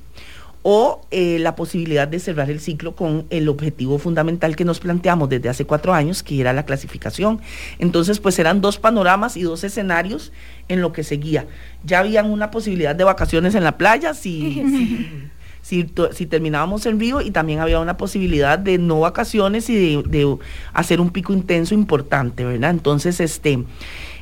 [0.64, 5.30] o eh, la posibilidad de cerrar el ciclo con el objetivo fundamental que nos planteamos
[5.30, 7.42] desde hace cuatro años, que era la clasificación.
[7.80, 10.32] Entonces, pues eran dos panoramas y dos escenarios
[10.68, 11.48] en lo que seguía.
[11.84, 15.30] Ya habían una posibilidad de vacaciones en la playa, si,
[15.64, 20.04] si, si, terminábamos en Río, y también había una posibilidad de no vacaciones y de,
[20.04, 20.38] de
[20.74, 22.70] hacer un pico intenso importante, ¿verdad?
[22.70, 23.64] Entonces, este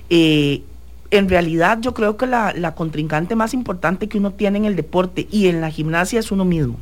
[0.10, 0.64] eh,
[1.12, 5.28] en realidad yo creo que la, contrincante más importante que uno tiene en el deporte
[5.32, 6.80] y en la gimnasia es uno mismo.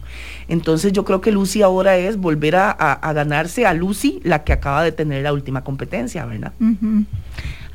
[0.48, 4.84] Entonces yo creo que Lucy ahora es volver a, ganarse a Lucy, la que acaba
[4.84, 6.52] de tener la última competencia, ¿verdad?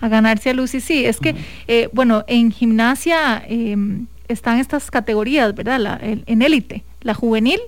[0.00, 1.04] A ganarse a Lucy, sí.
[1.04, 1.34] Es que,
[1.68, 6.00] eh, bueno, en gimnasia em, están estas categorías, ¿verdad?
[6.02, 7.60] en élite, la juvenil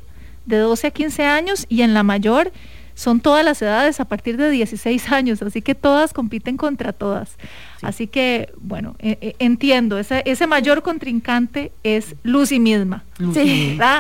[0.47, 2.53] de 12 a 15 años y en la mayor
[2.95, 7.37] son todas las edades a partir de 16 años, así que todas compiten contra todas.
[7.83, 13.05] Así que, bueno, e, e, entiendo, ese, ese, mayor contrincante es Lucy misma,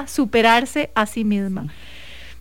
[0.06, 1.66] superarse a sí misma.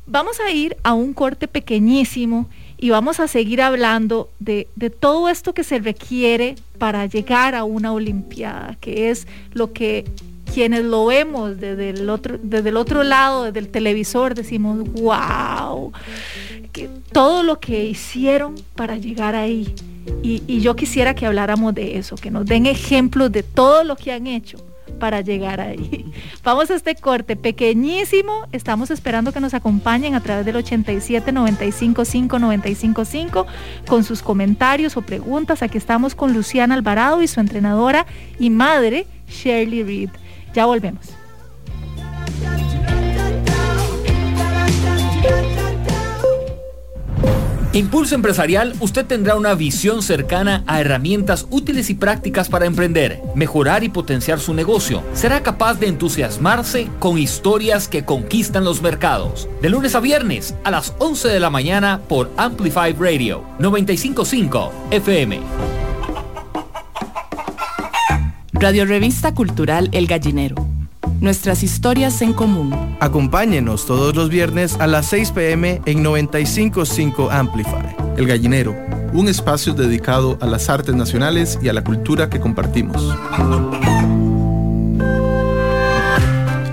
[0.06, 5.30] Vamos a ir a un corte pequeñísimo y vamos a seguir hablando de, de, todo
[5.30, 10.04] esto que se requiere para llegar a una Olimpiada, que es lo que
[10.52, 15.92] quienes lo vemos desde el otro, desde el otro lado, desde el televisor, decimos, wow,
[16.72, 19.74] que todo lo que hicieron para llegar ahí.
[20.22, 24.12] Y, yo quisiera que habláramos de eso, que nos den ejemplos de todo lo que
[24.12, 24.58] han hecho
[25.00, 26.06] para llegar ahí.
[26.44, 28.48] Vamos a este corte pequeñísimo.
[28.52, 33.48] Estamos esperando que nos acompañen a través del 87 95 5 95 5
[33.88, 35.62] con sus comentarios o preguntas.
[35.62, 38.06] Aquí estamos con Luciana Alvarado y su entrenadora
[38.40, 40.10] y madre, Shirley Reed.
[40.54, 41.24] Ya volvemos.
[47.74, 53.84] Impulso Empresarial, usted tendrá una visión cercana a herramientas útiles y prácticas para emprender, mejorar
[53.84, 55.02] y potenciar su negocio.
[55.14, 59.50] Será capaz de entusiasmarse con historias que conquistan los mercados.
[59.60, 65.83] De lunes a viernes a las 11 de la mañana por Amplify Radio 955 FM.
[68.64, 70.56] Radio Revista Cultural El Gallinero.
[71.20, 72.96] Nuestras historias en común.
[73.02, 77.94] Acompáñenos todos los viernes a las 6 pm en 955 Amplify.
[78.16, 78.74] El Gallinero,
[79.12, 83.14] un espacio dedicado a las artes nacionales y a la cultura que compartimos.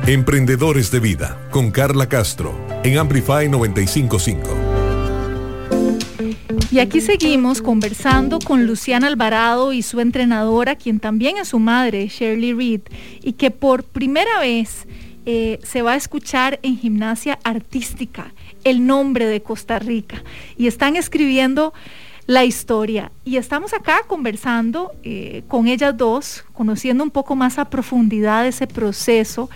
[0.07, 4.70] Emprendedores de Vida, con Carla Castro, en Amplify 955.
[6.73, 12.07] Y aquí seguimos conversando con Luciana Alvarado y su entrenadora, quien también es su madre,
[12.07, 12.83] Shirley Reed,
[13.25, 14.87] y que por primera vez
[15.27, 20.23] eh, se va a escuchar en gimnasia artística el nombre de Costa Rica.
[20.57, 21.75] Y están escribiendo
[22.27, 23.11] la historia.
[23.25, 28.69] Y estamos acá conversando eh, con ellas dos, conociendo un poco más a profundidad ese
[28.69, 29.51] proceso.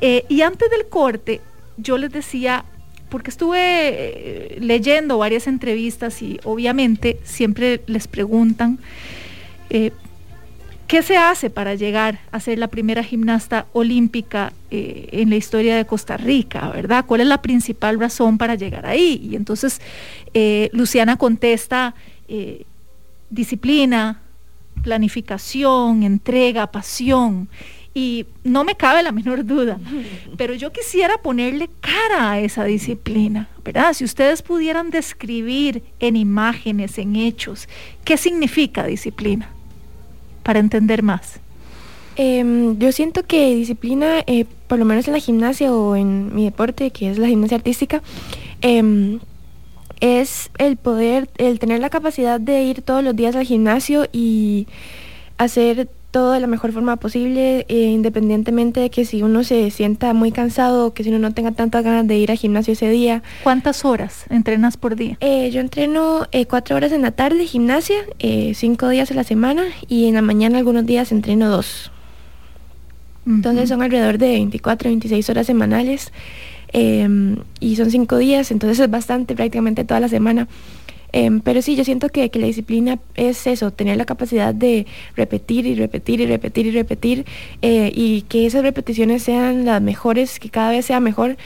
[0.00, 1.42] Eh, y antes del corte,
[1.76, 2.64] yo les decía
[3.08, 8.78] porque estuve eh, leyendo varias entrevistas y obviamente siempre les preguntan
[9.70, 9.92] Eh,
[10.86, 15.76] ¿Qué se hace para llegar a ser la primera gimnasta olímpica eh, en la historia
[15.76, 17.04] de Costa Rica, verdad?
[17.06, 19.20] ¿Cuál es la principal razón para llegar ahí?
[19.22, 19.82] Y entonces
[20.72, 21.94] Luciana contesta
[23.28, 24.22] disciplina,
[24.82, 27.48] planificación, entrega, pasión.
[27.94, 29.78] Y no me cabe la menor duda,
[30.36, 33.92] pero yo quisiera ponerle cara a esa disciplina, ¿verdad?
[33.92, 37.68] Si ustedes pudieran describir en imágenes, en hechos,
[38.04, 39.50] ¿qué significa disciplina?
[40.48, 41.40] para entender más?
[42.16, 46.46] Em, yo siento que disciplina, eh, por lo menos en la gimnasia o en mi
[46.46, 48.00] deporte, que es la gimnasia artística,
[48.62, 49.20] em,
[50.00, 54.66] es el poder, el tener la capacidad de ir todos los días al gimnasio y
[55.36, 60.14] hacer todo de la mejor forma posible, eh, independientemente de que si uno se sienta
[60.14, 62.88] muy cansado o que si uno no tenga tantas ganas de ir al gimnasio ese
[62.88, 63.22] día.
[63.42, 65.18] ¿Cuántas horas entrenas por día?
[65.20, 67.96] Eh, yo entreno eh, cuatro horas en la tarde gimnasia,
[68.54, 71.90] cinco días a la semana y en la mañana algunos días entreno dos.
[73.26, 76.12] Entonces son alrededor de 24, 26 horas semanales
[76.72, 80.48] em, y son cinco días, entonces es bastante prácticamente toda la semana.
[81.12, 85.66] Em, pero sí, yo siento que, la disciplina es eso, tener la capacidad de repetir
[85.66, 87.26] y repetir y repetir y repetir
[87.62, 91.36] eh, y que esas repeticiones sean las mejores, que cada vez sea mejor.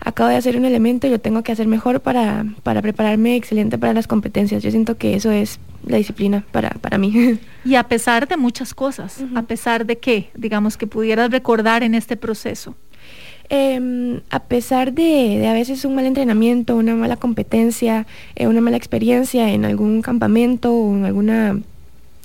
[0.00, 3.94] Acabo de hacer un elemento y lo tengo que hacer mejor para, prepararme excelente para
[3.94, 4.62] las competencias.
[4.62, 7.38] Yo siento que eso es la disciplina para, para mí.
[7.64, 11.96] Y a pesar de muchas cosas, a pesar de qué, digamos, que pudieras recordar en
[11.96, 12.76] este proceso.
[13.48, 18.76] Em, a pesar de, a veces un mal entrenamiento, una mala competencia, eh, una mala
[18.76, 21.64] experiencia en algún campamento o en algún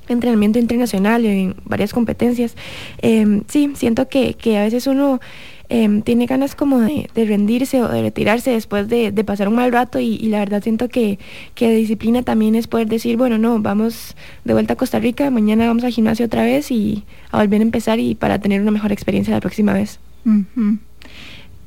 [0.07, 2.55] entrenamiento internacional, en varias competencias,
[3.01, 5.19] em, sí, siento que, a veces uno
[5.69, 9.99] em, tiene ganas como de, rendirse o de retirarse después de, pasar un mal rato
[9.99, 11.17] y, la verdad siento que,
[11.55, 15.67] que, disciplina también es poder decir, bueno, no, vamos de vuelta a Costa Rica, mañana
[15.67, 18.91] vamos al gimnasio otra vez y a volver a empezar y para tener una mejor
[18.91, 19.99] experiencia la próxima vez.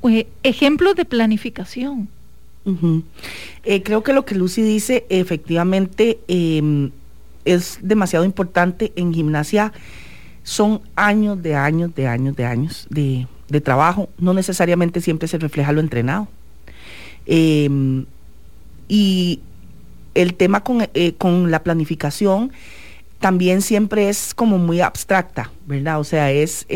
[0.04, 2.08] Eh, ejemplos de planificación.
[3.64, 6.90] Eh, creo que lo que Lucy dice efectivamente em,
[7.44, 9.72] es demasiado importante en gimnasia.
[10.42, 13.26] Son años de años, de años, de años de,
[13.62, 14.08] trabajo.
[14.18, 16.28] No necesariamente siempre se refleja lo entrenado.
[17.24, 18.04] Em,
[18.88, 19.40] y
[20.14, 22.52] el tema con, eh, con, la planificación
[23.20, 25.98] también siempre es como muy abstracta, ¿verdad?
[25.98, 26.66] O sea, es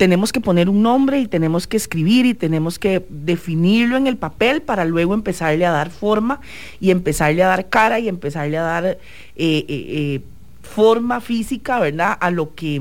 [0.00, 4.16] tenemos que poner un nombre y tenemos que escribir y tenemos que definirlo en el
[4.16, 6.40] papel para luego empezarle a dar forma
[6.80, 8.96] y empezarle a dar cara y empezarle a dar eh,
[9.36, 10.20] eh, eh,
[10.62, 12.16] forma física, ¿verdad?
[12.18, 12.80] A lo que,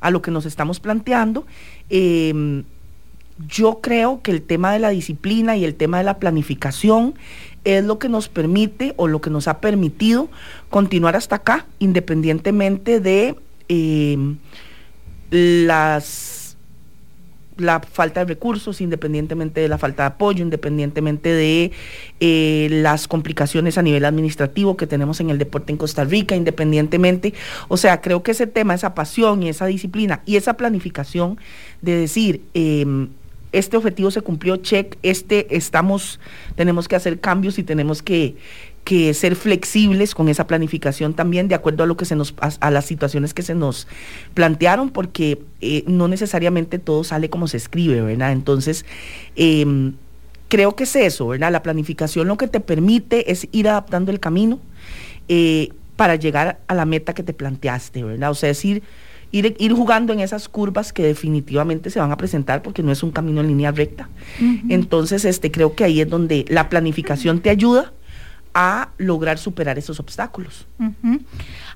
[0.00, 1.46] a lo que nos estamos planteando.
[1.90, 2.64] Em,
[3.46, 7.16] yo creo que el tema de la disciplina y el tema de la planificación
[7.64, 10.30] es lo que nos permite o lo que nos ha permitido
[10.70, 13.36] continuar hasta acá, independientemente de
[13.68, 14.38] em,
[15.30, 16.35] las
[17.56, 21.72] la falta de recursos, independientemente de la falta de apoyo, independientemente de
[22.20, 27.34] eh, las complicaciones a nivel administrativo que tenemos en el deporte en Costa Rica, independientemente.
[27.68, 31.38] O sea, creo que ese tema, esa pasión y esa disciplina y esa planificación
[31.82, 33.08] de decir, em,
[33.58, 36.20] este objetivo se cumplió, check, este estamos,
[36.54, 38.36] tenemos que hacer cambios y tenemos que,
[38.86, 42.70] que ser flexibles con esa planificación también de acuerdo a lo que se nos a,
[42.70, 43.88] las situaciones que se nos
[44.32, 48.84] plantearon porque eh, no necesariamente todo sale como se escribe verdad entonces
[49.34, 49.94] em,
[50.46, 54.20] creo que es eso verdad la planificación lo que te permite es ir adaptando el
[54.20, 54.60] camino
[55.26, 58.64] eh, para llegar a la meta que te planteaste verdad o sea es
[59.32, 63.10] ir jugando en esas curvas que definitivamente se van a presentar porque no es un
[63.10, 64.08] camino en línea recta.
[64.68, 67.92] Entonces, este, creo que ahí es donde la planificación te ayuda
[68.54, 70.66] a lograr superar esos obstáculos.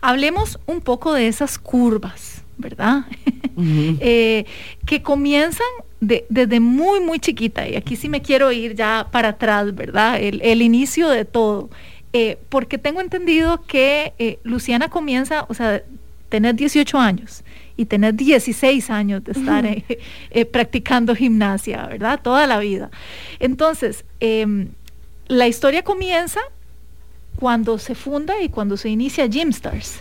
[0.00, 3.04] Hablemos un poco de esas curvas, ¿verdad?
[3.62, 4.46] Eh,
[4.86, 5.66] que comienzan
[6.00, 10.18] desde muy, muy chiquita, y aquí sí me quiero ir ya para atrás, ¿verdad?
[10.18, 11.68] El, inicio de todo.
[12.14, 15.82] Eh, porque tengo entendido que eh, Luciana comienza, o sea,
[16.30, 17.44] tener 18 años
[17.76, 19.66] y tener 16 años de estar
[20.50, 22.20] practicando gimnasia, ¿verdad?
[22.22, 22.90] Toda la vida.
[23.38, 24.68] Entonces, em,
[25.28, 26.40] la historia comienza
[27.36, 30.00] cuando se funda y cuando se inicia Gymstars.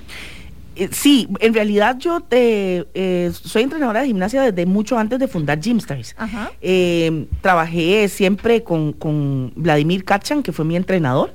[0.76, 5.60] Eh, sí, en realidad yo eh, soy entrenadora de gimnasia desde mucho antes de fundar
[5.62, 6.16] Gymstars.
[6.62, 11.34] Eh, trabajé siempre con, Vladimir Kachan, que fue mi entrenador.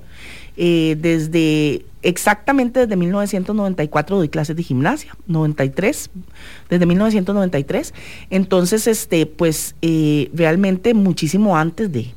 [0.57, 6.11] desde exactamente desde 1994 doy clases de gimnasia, 93,
[6.71, 7.95] desde 1993.
[8.31, 9.75] Entonces, este, pues
[10.33, 12.14] realmente muchísimo antes de,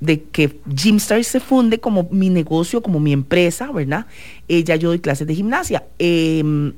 [0.00, 4.06] de que Gymstars se funde como mi negocio, como mi empresa, ¿verdad?
[4.48, 5.84] Eh, ya yo doy clases de gimnasia.
[5.98, 6.72] Em,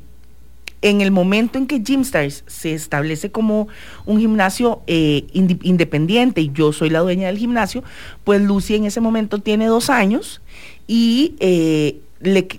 [0.83, 3.69] en el momento en que Gymstars se establece como
[4.07, 7.83] un gimnasio eh, independiente y yo soy la dueña del gimnasio,
[8.25, 10.41] pues Lucy en ese momento tiene dos años
[10.87, 12.01] y eh,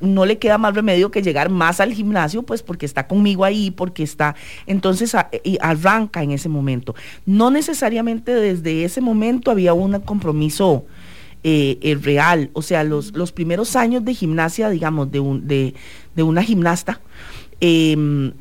[0.01, 3.71] no le queda más remedio que llegar más al gimnasio, pues porque está conmigo ahí,
[3.71, 4.35] porque está,
[4.67, 6.95] entonces y arranca en ese momento.
[7.25, 10.85] No necesariamente desde ese momento había un compromiso
[11.43, 15.73] eh, real, o sea, los, los primeros años de gimnasia, digamos, de, un, de,
[16.15, 17.01] de una gimnasta,
[17.61, 18.33] Em,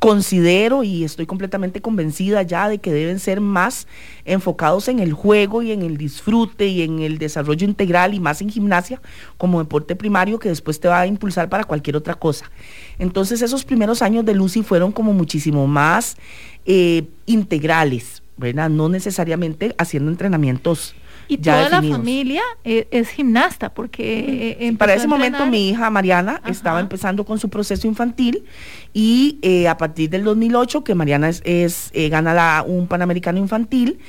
[0.00, 3.86] considero y estoy completamente convencida ya de que deben ser más
[4.24, 8.40] enfocados en el juego y en el disfrute y en el desarrollo integral y más
[8.40, 9.00] en gimnasia
[9.36, 12.50] como deporte primario que después te va a impulsar para cualquier otra cosa.
[12.98, 16.16] Entonces esos primeros años de Lucy fueron como muchísimo más
[16.64, 18.70] eh, integrales, ¿verdad?
[18.70, 20.94] No necesariamente haciendo entrenamientos
[21.30, 24.56] y toda la familia e, es, gimnasta, porque...
[24.58, 28.44] Eh, para ese momento mi hija Mariana estaba empezando con su proceso infantil
[28.92, 34.00] y eh, a partir del 2008, que Mariana es, eh, gana un Panamericano infantil,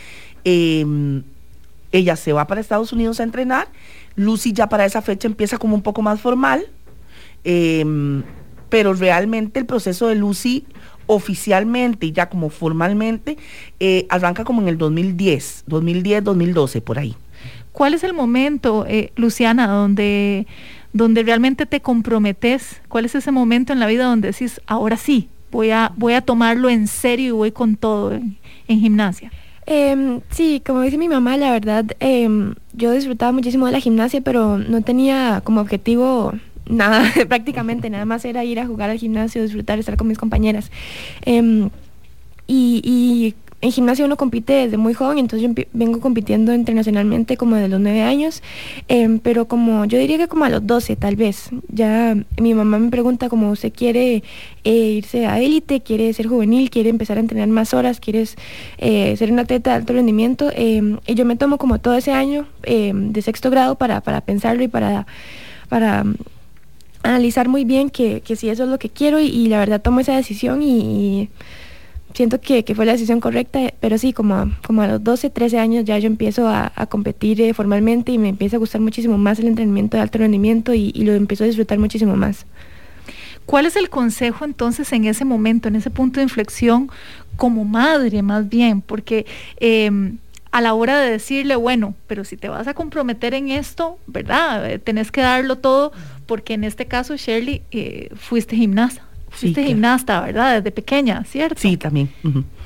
[0.44, 1.22] em,
[1.92, 3.68] ella se va para Estados Unidos a entrenar.
[4.16, 6.66] Lucy ya para esa fecha empieza como un poco más formal,
[7.44, 8.24] em,
[8.70, 10.66] pero realmente el proceso de Lucy
[11.12, 13.38] oficialmente y ya como formalmente
[13.82, 17.16] eh, arranca como en el 2010, 2010, 2012, por ahí.
[17.74, 20.48] ¿Cuál es el momento, eh, Luciana, donde,
[20.94, 22.82] donde realmente te comprometes?
[22.88, 26.22] ¿Cuál es ese momento en la vida donde decís, ahora sí, voy a, voy a
[26.22, 29.34] tomarlo en serio y voy con todo en, gimnasia?
[29.66, 34.22] Em, sí, como dice mi mamá, la verdad, em, yo disfrutaba muchísimo de la gimnasia,
[34.22, 36.34] pero no tenía como objetivo
[36.68, 40.72] nada, prácticamente nada más era ir a jugar al gimnasio, disfrutar, estar con mis compañeras.
[41.24, 41.70] Em,
[42.48, 47.68] y, en gimnasio uno compite desde muy joven, entonces yo vengo compitiendo internacionalmente como de
[47.68, 48.42] los nueve años,
[48.88, 51.50] em, pero como yo diría que como a los 12 tal vez.
[51.68, 54.24] Ya mi mamá me pregunta como usted quiere
[54.64, 58.36] eh, irse a élite, quiere ser juvenil, quiere empezar a entrenar más horas, quieres
[58.80, 60.50] eh, ser un atleta de alto rendimiento.
[60.56, 64.64] Em, y yo me tomo como todo ese año de sexto grado para, para pensarlo
[64.64, 65.06] y para...
[65.70, 66.04] para
[67.04, 70.00] analizar muy bien que, que si eso es lo que quiero y, la verdad tomo
[70.00, 71.30] esa decisión y,
[72.14, 75.86] siento que, fue la decisión correcta, pero sí, como, como a los 12, 13 años
[75.86, 79.48] ya yo empiezo a, competir eh, formalmente y me empieza a gustar muchísimo más el
[79.48, 82.46] entrenamiento de alto rendimiento y, lo empiezo a disfrutar muchísimo más.
[83.46, 86.90] ¿Cuál es el consejo entonces en ese momento, en ese punto de inflexión,
[87.38, 88.82] como madre más bien?
[88.82, 89.26] Porque
[89.60, 90.18] em,
[90.52, 94.70] a la hora de decirle, bueno, pero si te vas a comprometer en esto, ¿verdad?
[94.70, 95.92] Eh, tenés que darlo todo,
[96.26, 99.06] porque en este caso, Shirley, eh, fuiste gimnasta.
[99.30, 100.58] Fuiste gimnasta, ¿verdad?
[100.58, 101.60] Desde pequeña, ¿cierto?
[101.60, 102.12] Sí, también.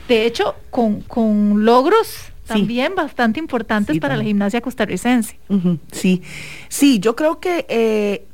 [0.08, 5.38] De hecho, con, con logros también bastante importantes para la gimnasia costarricense.
[5.92, 6.22] Sí,
[6.70, 8.26] sí, yo creo que eh,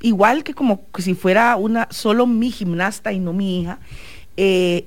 [0.00, 3.78] igual que como si fuera una solo mi gimnasta y no mi hija,
[4.36, 4.86] eh,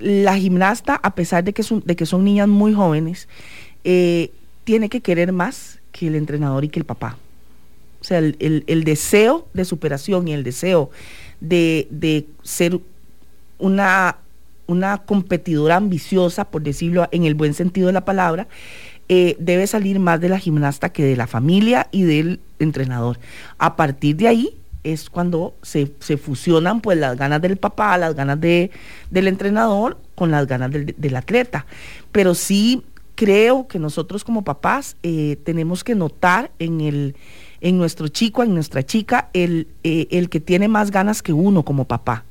[0.00, 3.28] la gimnasta, a pesar de que son, de niñas muy jóvenes,
[3.84, 4.30] eh,
[4.64, 7.16] tiene que querer más que el entrenador y que el papá.
[8.00, 10.90] O sea, el, deseo de superación y el deseo
[11.40, 12.78] de, ser
[13.58, 14.18] una,
[14.66, 18.46] una, competidora ambiciosa, por decirlo en el buen sentido de la palabra,
[19.08, 23.18] eh, debe salir más de la gimnasta que de la familia y del entrenador.
[23.56, 25.86] A partir de ahí, es cuando se,
[26.16, 28.70] fusionan pues las ganas del papá, las ganas de,
[29.10, 31.66] del entrenador con las ganas del, atleta.
[32.12, 32.82] Pero sí
[33.14, 37.16] creo que nosotros como papás eh, tenemos que notar en el
[37.60, 41.64] en nuestro chico, en nuestra chica, el, eh, el que tiene más ganas que uno
[41.64, 42.24] como papá.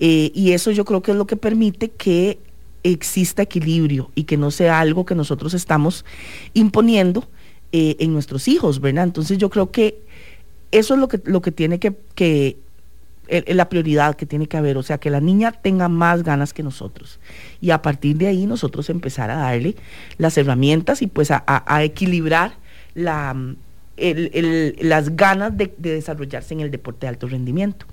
[0.00, 2.40] Eh, y eso yo creo que es lo que permite que
[2.82, 6.04] exista equilibrio y que no sea algo que nosotros estamos
[6.54, 7.28] imponiendo
[7.70, 9.04] en nuestros hijos, ¿verdad?
[9.04, 10.00] Entonces yo creo que
[10.72, 12.56] eso es lo que, lo que tiene que, que
[13.28, 16.62] la prioridad que tiene que haber, o sea, que la niña tenga más ganas que
[16.62, 17.20] nosotros.
[17.60, 19.76] Y a partir de ahí nosotros empezar a darle
[20.16, 22.52] las herramientas y pues a, equilibrar
[22.94, 23.36] la,
[23.96, 27.86] las ganas de, desarrollarse en el deporte de alto rendimiento.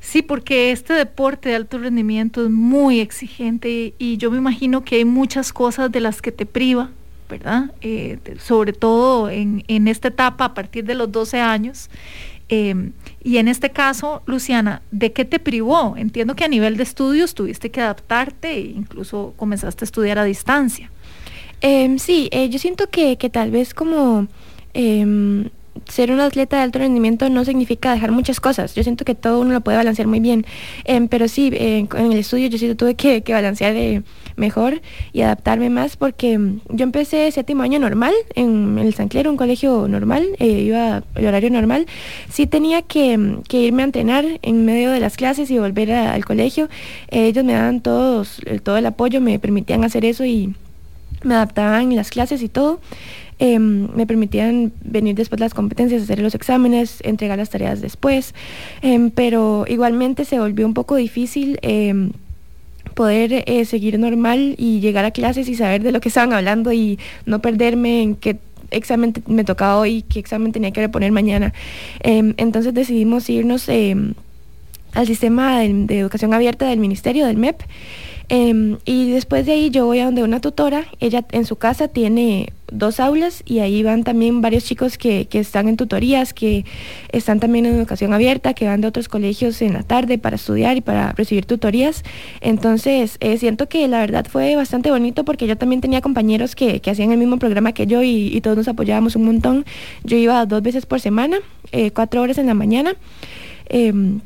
[0.00, 4.96] Sí, porque este deporte de alto rendimiento es muy exigente y yo me imagino que
[4.96, 6.90] hay muchas cosas de las que te priva
[7.30, 7.72] ¿verdad?
[7.80, 11.88] Eh, sobre todo en, esta etapa a partir de los 12 años.
[12.48, 15.94] Em, y en este caso, Luciana, ¿de qué te privó?
[15.96, 20.24] Entiendo que a nivel de estudios tuviste que adaptarte e incluso comenzaste a estudiar a
[20.24, 20.90] distancia.
[21.60, 24.26] Em, sí, eh, yo siento que, tal vez como
[24.74, 25.48] em,
[25.90, 28.74] ser un atleta de alto rendimiento no significa dejar muchas cosas.
[28.74, 30.46] Yo siento que todo uno lo puede balancear muy bien.
[30.84, 34.02] Em, pero sí, en el estudio yo sí tuve que, balancear eh,
[34.36, 34.80] mejor
[35.12, 39.36] y adaptarme más porque mm, yo empecé séptimo año normal en el San Clero, un
[39.36, 41.86] colegio normal, eh, iba el horario normal.
[42.30, 45.92] Sí tenía que, mm, que, irme a entrenar en medio de las clases y volver
[45.92, 46.68] al colegio.
[47.08, 50.54] ellos me daban todos, todo el apoyo, me permitían hacer eso y
[51.22, 52.80] me adaptaban las clases y todo.
[53.42, 58.34] Em, me permitían venir después de las competencias, hacer los exámenes, entregar las tareas después,
[58.82, 62.12] em, pero igualmente se volvió un poco difícil em,
[62.94, 66.70] poder eh, seguir normal y llegar a clases y saber de lo que estaban hablando
[66.70, 68.36] y no perderme en qué
[68.70, 71.54] examen me tocaba hoy, qué examen tenía que reponer mañana.
[72.02, 77.62] entonces decidimos irnos al sistema de educación abierta del ministerio, del MEP.
[78.84, 82.52] Y después de ahí yo voy a donde una tutora, ella en su casa tiene
[82.70, 86.64] dos aulas y ahí van también varios chicos que, están en tutorías, que
[87.12, 90.76] están también en educación abierta, que van de otros colegios en la tarde para estudiar
[90.76, 92.04] y para recibir tutorías.
[92.40, 96.80] Entonces, eh, siento que la verdad fue bastante bonito porque yo también tenía compañeros que,
[96.90, 99.64] hacían el mismo programa que yo y, todos nos apoyábamos un montón.
[100.02, 101.38] Yo iba dos veces por semana,
[101.72, 102.94] eh, cuatro horas en la mañana.
[103.68, 104.20] Em,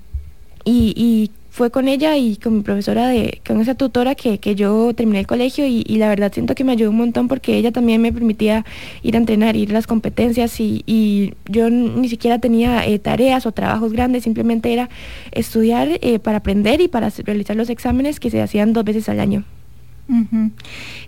[0.65, 5.21] y fue con ella y con mi profesora, de, con esa tutora que, yo terminé
[5.21, 8.13] el colegio y, la verdad siento que me ayudó un montón porque ella también me
[8.13, 8.65] permitía
[9.05, 13.53] ir a entrenar, ir a las competencias y, yo ni siquiera tenía eh, tareas o
[13.53, 14.91] trabajos grandes, simplemente era
[15.31, 19.21] estudiar eh, para aprender y para realizar los exámenes que se hacían dos veces al
[19.21, 19.45] año.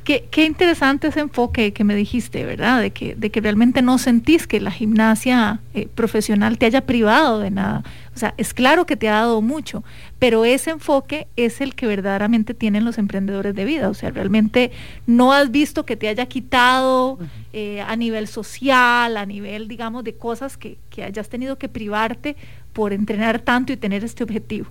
[0.04, 2.80] Qué, interesante ese enfoque que me dijiste, ¿verdad?
[2.80, 7.40] De que, de que realmente no sentís que la gimnasia eh, profesional te haya privado
[7.40, 7.82] de nada.
[8.14, 9.84] O sea, es claro que te ha dado mucho,
[10.18, 13.90] pero ese enfoque es el que verdaderamente tienen los emprendedores de vida.
[13.90, 14.72] O sea, realmente
[15.06, 17.18] no has visto que te haya quitado
[17.52, 22.36] eh, a nivel social, a nivel, digamos, de cosas que, hayas tenido que privarte
[22.72, 24.68] por entrenar tanto y tener este objetivo.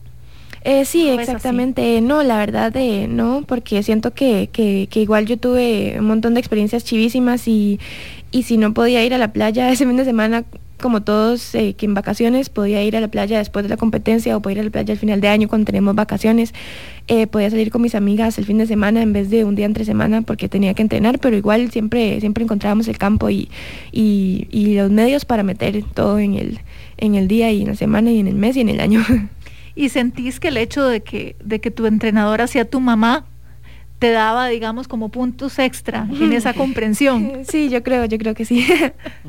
[0.65, 2.01] Eh, sí, exactamente.
[2.01, 6.33] No, la verdad de no, porque siento que, que, que, igual yo tuve un montón
[6.33, 7.79] de experiencias chivísimas y,
[8.31, 10.43] y si no podía ir a la playa ese fin de semana
[10.81, 14.35] como todos, eh, que en vacaciones podía ir a la playa después de la competencia
[14.35, 16.53] o podía ir a la playa al final de año cuando tenemos vacaciones.
[17.07, 19.67] Eh, podía salir con mis amigas el fin de semana en vez de un día
[19.67, 23.49] entre semana porque tenía que entrenar, pero igual siempre, siempre encontrábamos el campo y,
[23.91, 26.59] y, los medios para meter todo en el,
[26.97, 29.01] en el día y en la semana y en el mes y en el año.
[29.75, 33.25] ¿Y sentís que el hecho de que, de que tu entrenadora sea tu mamá
[33.99, 37.31] te daba, digamos, como puntos extra en esa comprensión.
[37.45, 38.65] Sí, yo creo, yo creo que sí.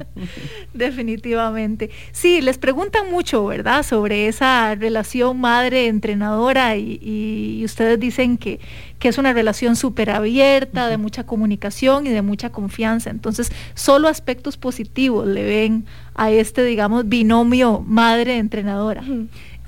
[0.74, 1.90] Definitivamente.
[2.12, 8.58] Sí, les preguntan mucho, ¿verdad?, sobre esa relación madre-entrenadora y, ustedes dicen que,
[8.98, 13.10] que es una relación súper abierta, de mucha comunicación y de mucha confianza.
[13.10, 15.84] Entonces, solo aspectos positivos le ven
[16.14, 19.02] a este, digamos, binomio madre-entrenadora.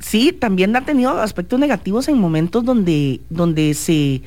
[0.01, 4.23] Sí, también ha tenido aspectos negativos en momentos donde, donde se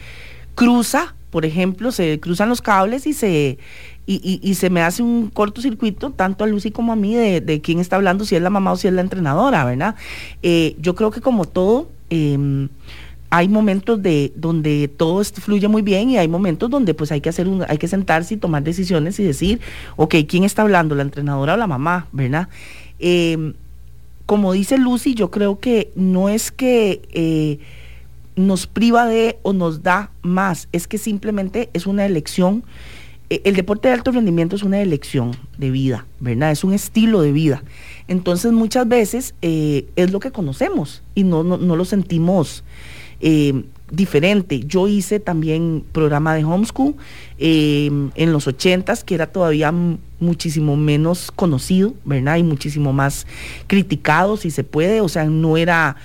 [0.56, 3.58] cruza, por ejemplo, se cruzan los cables y se,
[4.06, 7.96] y, se me hace un cortocircuito, tanto a Lucy como a mí, de, quién está
[7.96, 9.96] hablando, si es la mamá o si es la entrenadora, ¿verdad?
[10.44, 12.68] Eh, yo creo que como todo, em,
[13.30, 17.30] hay momentos de donde todo fluye muy bien y hay momentos donde pues hay que
[17.30, 19.62] hacer un, hay que sentarse y tomar decisiones y decir,
[19.96, 20.96] ok, ¿quién está hablando?
[20.96, 22.08] ¿La entrenadora o la mamá?
[22.12, 22.50] ¿Verdad?
[23.00, 23.54] Em,
[24.32, 27.60] como dice Lucy, yo creo que no es que eh,
[28.38, 32.64] nos priva de o nos da más, es que simplemente es una elección.
[33.30, 36.52] E, el deporte de alto rendimiento es una elección de vida, ¿verdad?
[36.52, 37.62] Es un estilo de vida.
[38.08, 42.64] Entonces muchas veces eh, es lo que conocemos y no, no, lo sentimos
[43.20, 44.62] eh, diferente.
[44.66, 46.96] Yo hice también programa de homeschool
[47.38, 49.74] eh, en los ochentas, que era todavía
[50.20, 52.38] muchísimo menos conocido, ¿verdad?
[52.38, 53.28] Y muchísimo más
[53.68, 55.02] criticado, si se puede.
[55.02, 55.98] O sea, no era,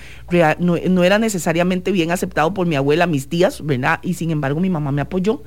[0.59, 4.01] no, era necesariamente bien aceptado por mi abuela, mis tías, ¿verdad?
[4.03, 5.43] Y sin embargo mi mamá me apoyó.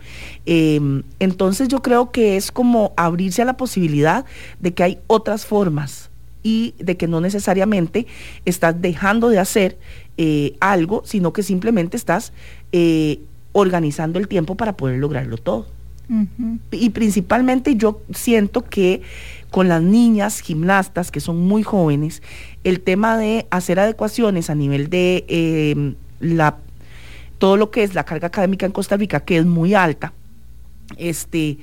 [0.45, 4.25] Em, entonces yo creo que es como abrirse a la posibilidad
[4.59, 6.08] de que hay otras formas
[6.43, 8.07] y de que no necesariamente
[8.45, 9.77] estás dejando de hacer
[10.17, 12.33] eh, algo, sino que simplemente estás
[12.71, 13.19] eh,
[13.51, 15.67] organizando el tiempo para poder lograrlo todo.
[16.71, 19.03] Y principalmente yo siento que
[19.51, 22.23] con las niñas gimnastas que son muy jóvenes,
[22.63, 26.57] el tema de hacer adecuaciones a nivel de em, la,
[27.37, 30.13] todo lo que es la carga académica en Costa Rica, que es muy alta,
[30.97, 31.59] este,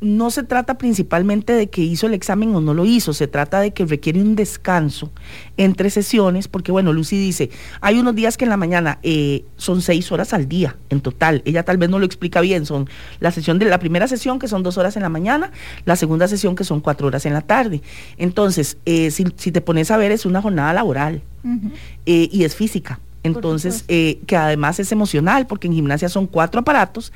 [0.00, 3.60] no se trata principalmente de que hizo el examen o no lo hizo, se trata
[3.60, 5.10] de que requiere un descanso
[5.56, 9.82] entre sesiones, porque bueno, Lucy dice, hay unos días que en la mañana eh, son
[9.82, 12.88] seis horas al día en total, ella tal vez no lo explica bien, son
[13.18, 15.50] la sesión de la primera sesión que son dos horas en la mañana,
[15.84, 17.82] la segunda sesión que son cuatro horas en la tarde.
[18.18, 21.22] Entonces, eh, si, te pones a ver, es una jornada laboral
[22.06, 23.00] eh, y es física.
[23.24, 27.12] Entonces, que además es emocional, porque en gimnasia son cuatro aparatos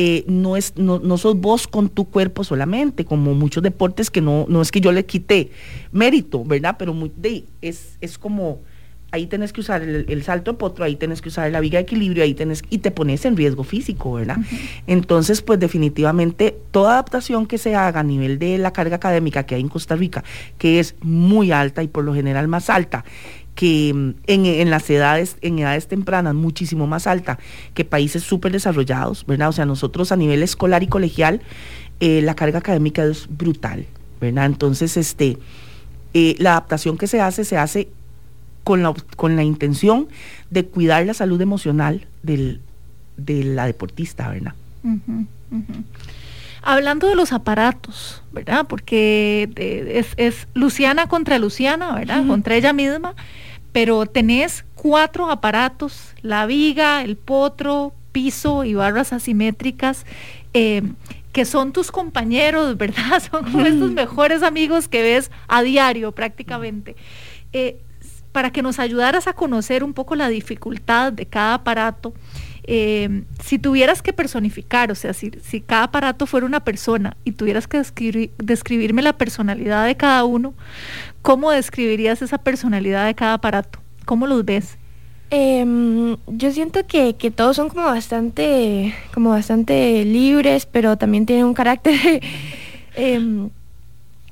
[0.00, 4.20] eh, no, es, no, no, sos vos con tu cuerpo solamente, como muchos deportes que
[4.20, 5.50] no, no es que yo le quité
[5.90, 6.76] mérito, ¿verdad?
[6.78, 7.10] Pero muy,
[7.62, 8.60] es, es como,
[9.10, 11.82] ahí tenés que usar el, salto de potro, ahí tenés que usar la viga de
[11.82, 14.36] equilibrio, ahí tenés, y te pones en riesgo físico, ¿verdad?
[14.86, 19.56] Entonces, pues definitivamente toda adaptación que se haga a nivel de la carga académica que
[19.56, 20.22] hay en Costa Rica,
[20.58, 23.04] que es muy alta y por lo general más alta
[23.58, 27.40] que mm, en, las edades, en edades tempranas, muchísimo más alta
[27.74, 29.48] que países súper desarrollados, ¿verdad?
[29.48, 31.42] O sea, nosotros a nivel escolar y colegial,
[31.98, 33.84] eh, la carga académica es brutal,
[34.20, 34.46] ¿verdad?
[34.46, 35.38] Entonces, este,
[36.14, 37.88] eh, la adaptación que se hace, se hace
[38.62, 40.06] con la, con la intención
[40.50, 42.60] de cuidar la salud emocional del,
[43.16, 44.54] de la deportista, ¿verdad?
[46.62, 48.66] Hablando de los aparatos, ¿verdad?
[48.68, 52.24] Porque es, es, Luciana contra Luciana, ¿verdad?
[52.24, 53.16] Contra ella misma
[53.78, 60.04] pero tenés cuatro aparatos, la viga, el potro, piso y barras asimétricas,
[60.52, 60.82] eh,
[61.30, 63.22] que son tus compañeros, ¿verdad?
[63.30, 66.96] Son como estos mejores amigos que ves a diario prácticamente.
[67.52, 67.80] Eh,
[68.32, 72.12] para que nos ayudaras a conocer un poco la dificultad de cada aparato,
[72.70, 77.32] eh, si tuvieras que personificar, o sea, si, si, cada aparato fuera una persona y
[77.32, 77.80] tuvieras que
[78.36, 80.52] describirme la personalidad de cada uno,
[81.22, 83.78] ¿cómo describirías esa personalidad de cada aparato?
[84.04, 84.76] ¿Cómo los ves?
[85.30, 91.54] Em, yo siento que, todos son como bastante, como bastante libres, pero también tienen un
[91.54, 92.20] carácter.
[93.00, 93.48] Em,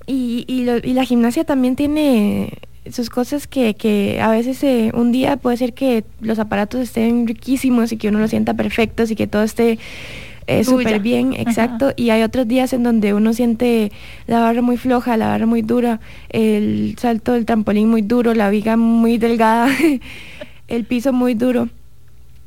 [0.06, 2.52] y, y, la gimnasia también tiene
[2.92, 7.92] sus cosas que, a veces eh, un día puede ser que los aparatos estén riquísimos
[7.92, 9.78] y que uno lo sienta perfecto y que todo esté
[10.46, 11.92] eh, súper bien, exacto.
[11.96, 13.90] Y hay otros días en donde uno siente
[14.26, 18.48] la barra muy floja, la barra muy dura, el salto del trampolín muy duro, la
[18.48, 19.68] viga muy delgada,
[20.68, 21.68] el piso muy duro.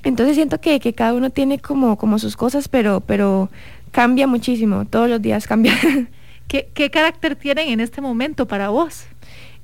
[0.03, 3.49] Entonces siento que, cada uno tiene como, como sus cosas, pero, pero
[3.91, 5.73] cambia muchísimo, todos los días cambia.
[6.47, 9.07] ¿Qué, ¿Qué carácter tienen en este momento para vos?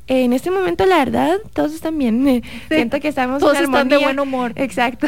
[0.08, 2.44] En este momento, la verdad, todos están bien.
[2.70, 4.54] Siento que estamos todos están de buen humor.
[4.56, 5.08] Exacto.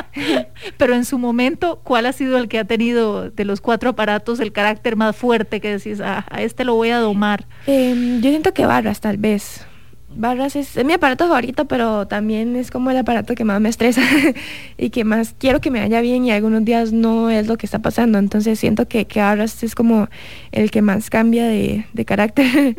[0.78, 4.40] Pero en su momento, ¿cuál ha sido el que ha tenido de los cuatro aparatos
[4.40, 7.46] el carácter más fuerte que decís, ah, a este lo voy a domar?
[7.66, 9.66] Em, yo siento que Barras, tal vez.
[10.16, 14.00] Barras es, mi aparato favorito, pero también es como el aparato que más me estresa
[14.78, 17.66] y que más quiero que me vaya bien y algunos días no es lo que
[17.66, 18.18] está pasando.
[18.18, 20.08] Entonces siento que, que Barras es como
[20.52, 22.76] el que más cambia de, de carácter.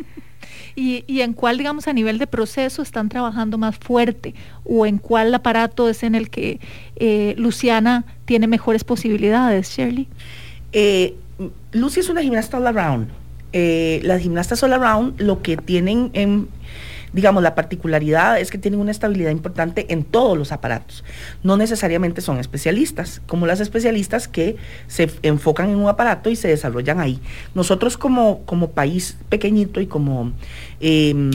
[0.76, 5.34] Y, en cuál, digamos, a nivel de proceso están trabajando más fuerte o en cuál
[5.34, 6.60] aparato es en el que
[6.96, 10.06] eh, Luciana tiene mejores posibilidades, Shirley.
[10.72, 11.14] Eh,
[11.72, 13.08] Lucy es una gimnasta all around.
[13.54, 16.48] Eh, las gimnastas all around lo que tienen en
[17.16, 21.02] digamos, la particularidad es que tienen una estabilidad importante en todos los aparatos.
[21.42, 24.56] No necesariamente son especialistas, como las especialistas que
[24.86, 27.18] se enfocan en un aparato y se desarrollan ahí.
[27.54, 30.32] Nosotros como, como país pequeñito y como
[30.78, 31.30] em,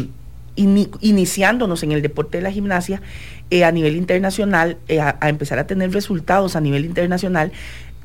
[0.56, 3.02] iniciándonos en el deporte de la gimnasia,
[3.50, 7.52] eh, a nivel internacional, eh, a empezar a tener resultados a nivel internacional,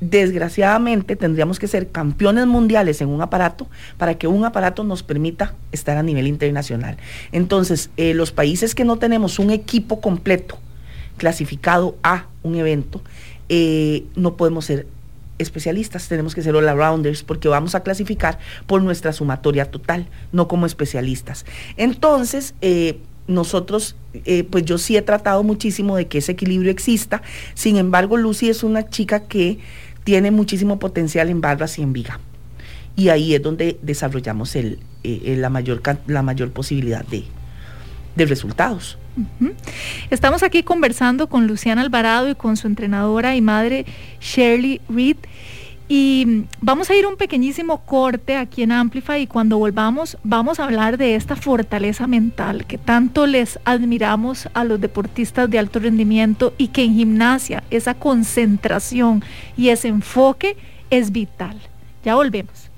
[0.00, 3.66] desgraciadamente tendríamos que ser campeones mundiales en un aparato
[3.96, 6.96] para que un aparato nos permita estar a nivel internacional.
[7.32, 10.58] Entonces, eh, los países que no tenemos un equipo completo
[11.16, 13.00] clasificado a un evento,
[13.48, 14.86] eh, no podemos ser
[15.38, 20.66] especialistas, tenemos que ser all-arounders porque vamos a clasificar por nuestra sumatoria total, no como
[20.66, 21.44] especialistas.
[21.76, 23.96] Entonces, eh, nosotros,
[24.50, 27.22] pues yo sí he tratado muchísimo de que ese equilibrio exista,
[27.54, 29.58] sin embargo, Lucy es una chica que
[30.06, 32.20] tiene muchísimo potencial en barras y en viga.
[32.94, 37.24] Y ahí es donde desarrollamos el, eh, la, mayor, la mayor posibilidad de,
[38.14, 38.98] de resultados.
[40.08, 43.84] Estamos aquí conversando con Luciana Alvarado y con su entrenadora y madre
[44.20, 45.16] Shirley Reed.
[45.88, 50.64] Y vamos a ir un pequeñísimo corte aquí en Amplify y cuando volvamos vamos a
[50.64, 56.54] hablar de esta fortaleza mental que tanto les admiramos a los deportistas de alto rendimiento
[56.58, 59.22] y que en gimnasia esa concentración
[59.56, 60.56] y ese enfoque
[60.90, 61.56] es vital.
[62.04, 62.70] Ya volvemos.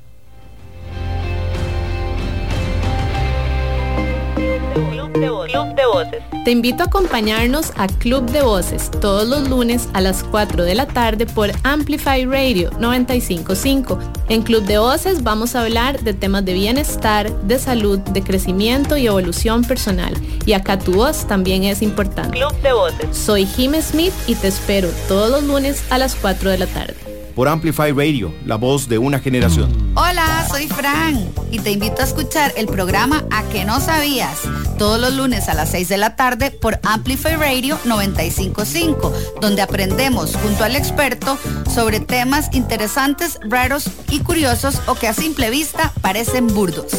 [5.48, 6.22] De Voces.
[6.44, 10.74] Te invito a acompañarnos a Club de Voces todos los lunes a las 4 de
[10.74, 13.98] la tarde por Amplify Radio 955.
[14.28, 18.98] En Club de Voces vamos a hablar de temas de bienestar, de salud, de crecimiento
[18.98, 20.12] y evolución personal.
[20.44, 22.36] Y acá tu voz también es importante.
[22.36, 23.16] Club de Voces.
[23.16, 27.07] Soy Jim Smith y te espero todos los lunes a las 4 de la tarde
[27.38, 29.92] por Amplify Radio, la voz de una generación.
[29.94, 34.40] Hola, soy Fran y te invito a escuchar el programa A que no sabías,
[34.76, 40.34] todos los lunes a las 6 de la tarde por Amplify Radio 955, donde aprendemos
[40.34, 41.38] junto al experto
[41.72, 46.90] sobre temas interesantes, raros y curiosos o que a simple vista parecen burdos.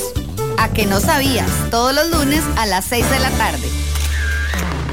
[0.57, 3.67] A que no sabías, todos los lunes a las 6 de la tarde.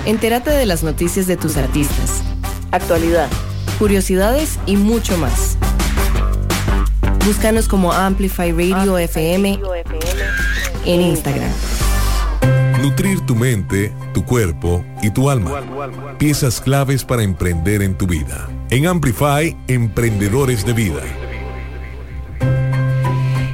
[0.07, 2.25] Entérate de las noticias de tus artistas.
[2.73, 3.29] Actualidad
[3.79, 5.57] curiosidades y mucho más.
[7.27, 9.61] Búscanos como Amplify Radio FM
[10.85, 11.51] en Instagram.
[12.81, 15.63] Nutrir tu mente, tu cuerpo y tu alma.
[16.19, 18.49] Piezas claves para emprender en tu vida.
[18.71, 21.03] En Amplify, Emprendedores de Vida.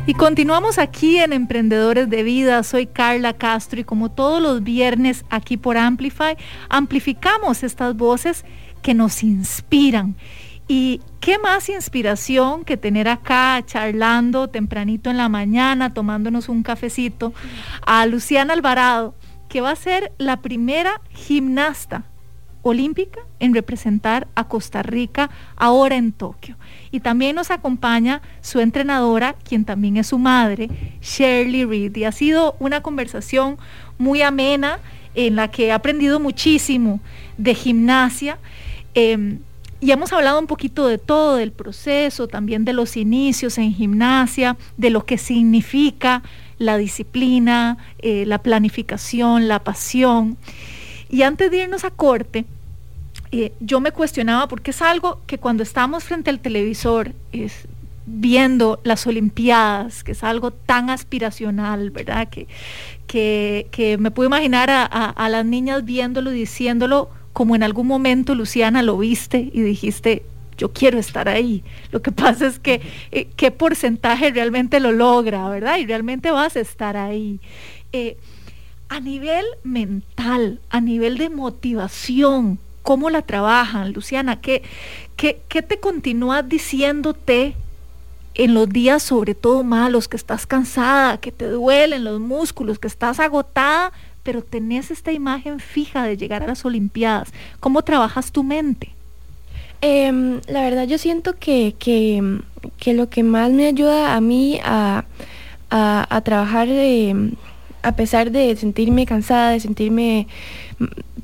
[0.07, 2.63] Y continuamos aquí en Emprendedores de Vida.
[2.65, 6.37] Soy Carla Castro y como todos los viernes aquí por Amplify,
[6.69, 8.45] amplificamos estas voces
[8.83, 10.17] que nos inspiran.
[10.69, 17.35] Y qué más inspiración que tener acá charlando tempranito en la mañana, tomándonos un cafecito,
[17.85, 19.15] a Luciana Alvarado,
[19.49, 22.05] que va a ser la primera gimnasta
[22.63, 26.57] olímpica en representar a Costa Rica ahora en Tokio.
[26.91, 30.71] Y también nos acompaña su entrenadora, quien también es su madre,
[31.03, 31.97] Shirley Reed.
[31.97, 33.59] Y ha sido una conversación
[33.99, 34.79] muy amena
[35.15, 37.01] en la que he aprendido muchísimo
[37.37, 38.39] de gimnasia
[38.95, 39.39] Em,
[39.81, 44.57] y hemos hablado un poquito de todo, del proceso, también de los inicios en gimnasia,
[44.77, 46.23] de lo que significa
[46.59, 50.37] la disciplina, eh, la planificación, la pasión.
[51.11, 52.45] Y antes de irnos a corte,
[53.33, 57.67] eh, yo me cuestionaba, porque es algo que cuando estamos frente al televisor, es,
[58.07, 62.29] viendo las Olimpiadas, que es algo tan aspiracional, ¿verdad?
[62.29, 62.47] Que,
[63.07, 68.35] que, me puedo imaginar a, a las niñas viéndolo y diciéndolo como en algún momento,
[68.35, 70.23] Luciana, lo viste y dijiste,
[70.59, 71.63] yo quiero estar ahí.
[71.91, 72.81] Lo que pasa es que
[73.11, 75.79] eh, qué porcentaje realmente lo logra, ¿verdad?
[75.79, 77.41] Y realmente vas a estar ahí.
[77.93, 78.17] Eh,
[78.89, 84.41] a nivel mental, a nivel de motivación, ¿cómo la trabajan, Luciana?
[84.41, 84.63] ¿Qué,
[85.17, 87.55] qué, qué te continúas diciéndote
[88.35, 92.89] en los días sobre todo malos, que estás cansada, que te duelen los músculos, que
[92.89, 93.93] estás agotada,
[94.23, 97.33] pero tenés esta imagen fija de llegar a las Olimpiadas.
[97.61, 98.91] ¿Cómo trabajas tu mente?
[99.81, 105.05] Em, la verdad yo siento que, que, lo que más me ayuda a mí a,
[105.71, 107.33] a, trabajar, em,
[107.83, 110.27] a pesar de sentirme cansada, de sentirme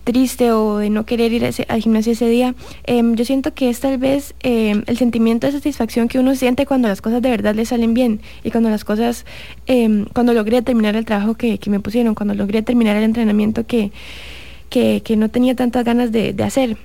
[0.05, 2.55] triste o de no querer ir al gimnasio ese día,
[2.85, 6.65] em, yo siento que es tal vez em, el sentimiento de satisfacción que uno siente
[6.65, 9.27] cuando las cosas de verdad le salen bien y cuando las cosas,
[9.67, 13.93] em, cuando logré terminar el trabajo que, me pusieron, cuando logré terminar el entrenamiento que,
[14.71, 16.79] que, no tenía tantas ganas de, hacer.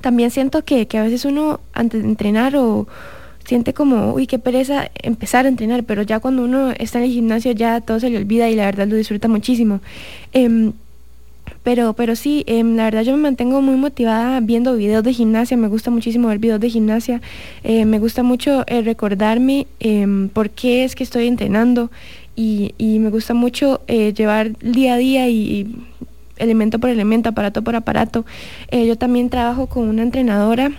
[0.00, 2.86] también siento que, que a veces uno antes de entrenar o
[3.44, 7.10] siente como, uy, qué pereza empezar a entrenar, pero ya cuando uno está en el
[7.10, 9.80] gimnasio ya todo se le olvida y la verdad lo disfruta muchísimo.
[11.64, 15.56] Pero, pero sí, em, la verdad yo me mantengo muy motivada viendo videos de gimnasia,
[15.56, 17.22] me gusta muchísimo ver videos de gimnasia,
[17.64, 21.90] eh, me gusta mucho eh, recordarme em, por qué es que estoy entrenando
[22.36, 25.74] y, me gusta mucho eh, llevar día a día y,
[26.36, 28.26] elemento por elemento, aparato por aparato.
[28.72, 30.72] yo también trabajo con una entrenadora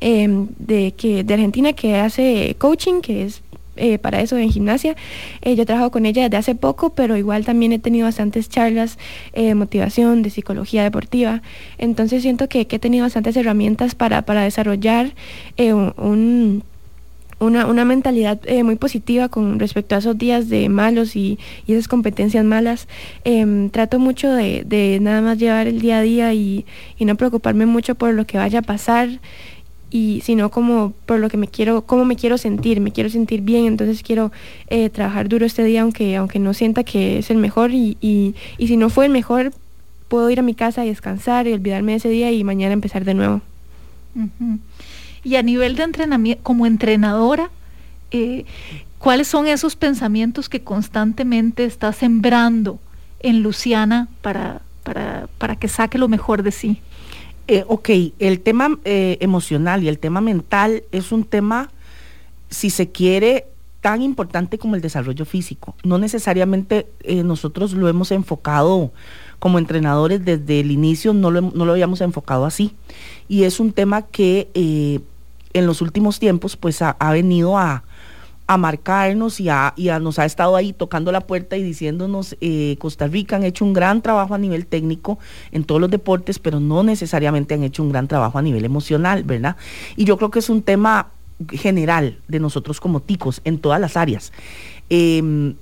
[0.00, 3.42] em, de, que, de Argentina que hace coaching, que es
[3.78, 4.96] eh, para eso en gimnasia.
[5.40, 8.98] Eh, yo trabajo con ella desde hace poco, pero igual también he tenido bastantes charlas
[9.32, 11.42] eh, de motivación, de psicología deportiva.
[11.78, 15.12] Entonces siento que, he tenido bastantes herramientas para, desarrollar
[17.38, 21.38] una, mentalidad muy positiva con respecto a esos días de malos y,
[21.68, 22.88] esas competencias malas.
[23.24, 26.66] Em, trato mucho de, nada más llevar el día a día y,
[26.98, 29.20] y no preocuparme mucho por lo que vaya a pasar
[29.90, 33.40] y sino como por lo que me quiero, cómo me quiero sentir, me quiero sentir
[33.40, 34.32] bien, entonces quiero
[34.68, 38.34] eh, trabajar duro este día aunque, aunque no sienta que es el mejor y, y,
[38.58, 39.52] si no fue el mejor,
[40.08, 43.04] puedo ir a mi casa y descansar y olvidarme de ese día y mañana empezar
[43.04, 43.40] de nuevo.
[45.24, 47.50] Y a nivel de entrenamiento, como entrenadora,
[48.10, 48.44] eh,
[48.98, 52.78] ¿cuáles son esos pensamientos que constantemente está sembrando
[53.20, 56.80] en Luciana para, para, para que saque lo mejor de sí?
[57.48, 57.88] Eh, ok,
[58.18, 61.70] el tema eh, emocional y el tema mental es un tema,
[62.50, 63.46] si se quiere,
[63.80, 65.74] tan importante como el desarrollo físico.
[65.84, 68.92] No necesariamente eh, nosotros lo hemos enfocado
[69.38, 72.74] como entrenadores desde el inicio, no lo, no lo habíamos enfocado así.
[73.28, 75.00] Y es un tema que eh,
[75.52, 77.84] en los últimos tiempos pues ha, venido a,
[78.56, 83.36] marcarnos y, a, nos ha estado ahí tocando la puerta y diciéndonos, eh, Costa Rica
[83.36, 85.18] han hecho un gran trabajo a nivel técnico
[85.52, 89.22] en todos los deportes, pero no necesariamente han hecho un gran trabajo a nivel emocional,
[89.24, 89.56] ¿verdad?
[89.96, 91.08] Y yo creo que es un tema
[91.50, 94.32] general de nosotros como ticos en todas las áreas.
[94.88, 95.54] Em,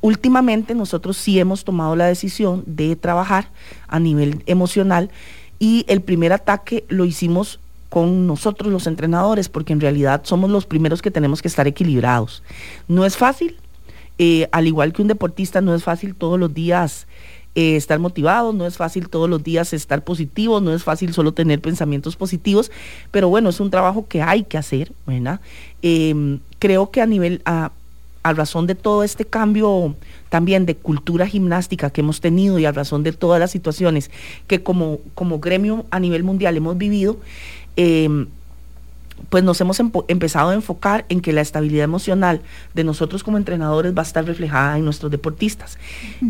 [0.00, 3.48] últimamente nosotros sí hemos tomado la decisión de trabajar
[3.86, 5.10] a nivel emocional
[5.58, 10.66] y el primer ataque lo hicimos con nosotros los entrenadores, porque en realidad somos los
[10.66, 12.42] primeros que tenemos que estar equilibrados.
[12.88, 13.56] No es fácil,
[14.18, 17.06] eh, al igual que un deportista, no es fácil todos los días
[17.56, 21.32] eh, estar motivado, no es fácil todos los días estar positivo, no es fácil solo
[21.32, 22.72] tener pensamientos positivos,
[23.12, 25.40] pero bueno, es un trabajo que hay que hacer, ¿verdad?
[25.80, 27.70] Em, creo que a nivel, a,
[28.24, 29.94] a razón de todo este cambio
[30.30, 34.10] también de cultura gimnástica que hemos tenido y a razón de todas las situaciones
[34.48, 37.18] que como, como gremio a nivel mundial hemos vivido,
[37.76, 38.26] em,
[39.30, 42.40] pues nos hemos empezado a enfocar en que la estabilidad emocional
[42.74, 45.78] de nosotros como entrenadores va a estar reflejada en nuestros deportistas.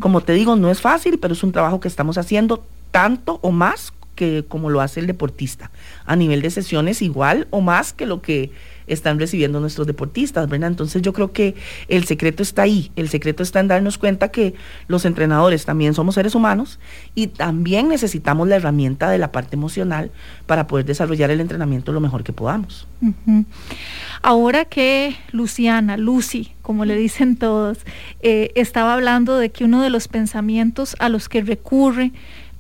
[0.01, 3.51] Como te digo, no es fácil, pero es un trabajo que estamos haciendo tanto o
[3.51, 5.71] más que como lo hace el deportista.
[6.07, 8.53] A nivel de sesiones igual o más que lo que
[8.87, 10.71] están recibiendo nuestros deportistas, ¿verdad?
[10.71, 11.55] Entonces yo creo que
[11.89, 14.55] el secreto está ahí, el secreto está en darnos cuenta que
[14.89, 16.79] los entrenadores también somos seres humanos
[17.15, 20.11] y también necesitamos la herramienta de la parte emocional
[20.47, 22.87] para poder desarrollar el entrenamiento lo mejor que podamos.
[24.23, 27.79] Ahora que Luciana, Lucy, como le dicen todos,
[28.21, 32.13] eh, estaba hablando de que uno de los pensamientos a los que recurre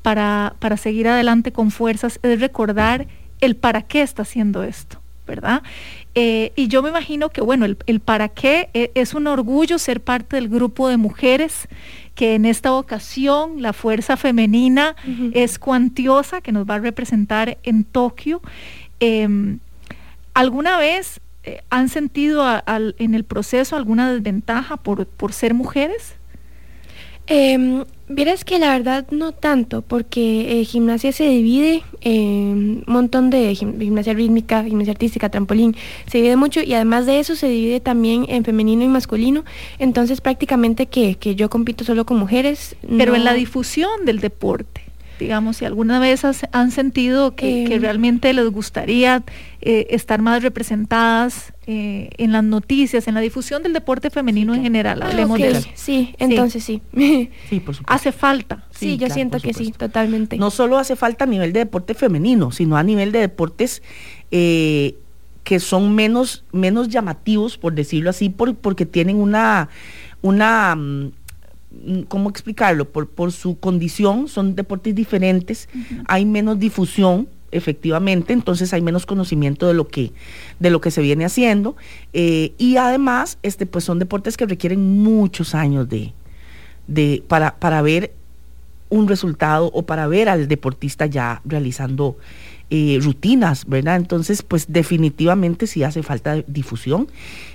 [0.02, 3.06] para, para seguir adelante con fuerzas es recordar
[3.40, 5.03] el para qué está haciendo esto.
[5.26, 5.62] ¿Verdad?
[6.14, 10.00] Eh, y yo me imagino que, bueno, el, para qué e, es un orgullo ser
[10.00, 11.68] parte del grupo de mujeres
[12.14, 14.94] que en esta ocasión la fuerza femenina
[15.32, 18.40] es cuantiosa, que nos va a representar en Tokio.
[19.00, 19.58] Em,
[20.32, 22.44] ¿Alguna vez eh, han sentido
[22.98, 26.14] en el proceso alguna desventaja por, por ser mujeres?
[27.26, 33.30] Eh, Vieras que la verdad no tanto, porque eh, gimnasia se divide en un montón
[33.30, 35.74] de gimnasia rítmica, gimnasia artística, trampolín,
[36.06, 39.46] se divide mucho y además de eso se divide también en femenino y masculino,
[39.78, 42.76] entonces prácticamente que, que yo compito solo con mujeres.
[42.98, 44.73] Pero en la difusión del deporte
[45.18, 47.78] digamos, si alguna vez han sentido que, eh.
[47.78, 49.22] realmente les gustaría
[49.60, 54.62] eh, estar más representadas eh, en las noticias, en la difusión del deporte femenino en
[54.62, 55.02] general.
[55.02, 55.68] Ah, hablemos de eso.
[55.74, 56.82] Sí, entonces sí.
[57.48, 57.84] Sí, por supuesto.
[57.86, 58.64] Hace falta.
[58.70, 60.36] Sí, yo siento que sí, totalmente.
[60.36, 63.82] No solo hace falta a nivel de deporte femenino, sino a nivel de deportes
[64.30, 69.68] que son menos, menos llamativos, por decirlo así, por, porque tienen una,
[70.22, 71.12] una Mm,
[72.08, 72.90] ¿cómo explicarlo?
[72.90, 75.68] Por, por su condición, son deportes diferentes,
[76.06, 80.12] hay menos difusión, efectivamente, entonces hay menos conocimiento de lo que,
[80.58, 81.76] de lo que se viene haciendo.
[82.12, 86.12] Eh, y además, este, pues son deportes que requieren muchos años de,
[86.86, 88.12] de, para, para ver
[88.90, 92.16] un resultado o para ver al deportista ya realizando
[92.76, 93.94] eh, rutinas, ¿verdad?
[93.94, 97.06] Entonces, pues definitivamente sí hace falta difusión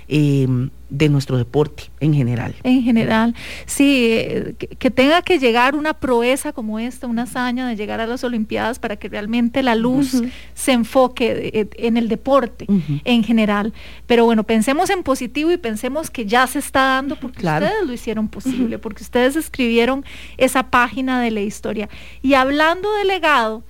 [0.08, 2.54] em, de nuestro deporte en general.
[2.62, 3.34] En general,
[3.66, 8.06] sí, eh, que, tenga que llegar una proeza como esta, una hazaña de llegar a
[8.06, 10.22] las Olimpiadas para que realmente la luz
[10.54, 12.64] se enfoque eh, en el deporte
[13.04, 13.74] en general.
[14.06, 17.92] Pero bueno, pensemos en positivo y pensemos que ya se está dando porque ustedes lo
[17.92, 20.02] hicieron posible, porque ustedes escribieron
[20.38, 21.90] esa página de la historia.
[22.22, 23.64] Y hablando de legado,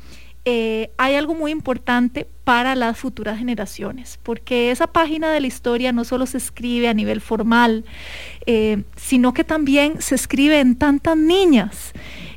[0.53, 5.93] eh, hay algo muy importante para las futuras generaciones, porque esa página de la historia
[5.93, 7.85] no solo se escribe a nivel formal,
[8.47, 11.93] eh, sino que también se escribe en tantas niñas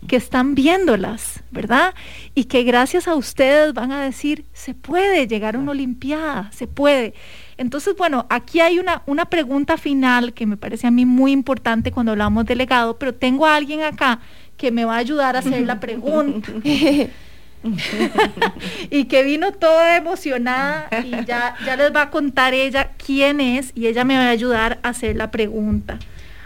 [0.08, 1.96] que están viéndolas, ¿verdad?
[2.36, 6.68] Y que gracias a ustedes van a decir, se puede llegar a una Olimpiada, se
[6.68, 7.16] puede.
[7.58, 11.92] Entonces, bueno, aquí hay una, una pregunta final que me parece a mí muy importante
[11.92, 14.20] cuando hablamos de legado, pero tengo a alguien acá
[14.56, 16.52] que me va a ayudar a hacer la pregunta.
[18.90, 23.72] y que vino toda emocionada y ya, ya les va a contar ella quién es
[23.76, 26.00] y ella me va a ayudar a hacer la pregunta.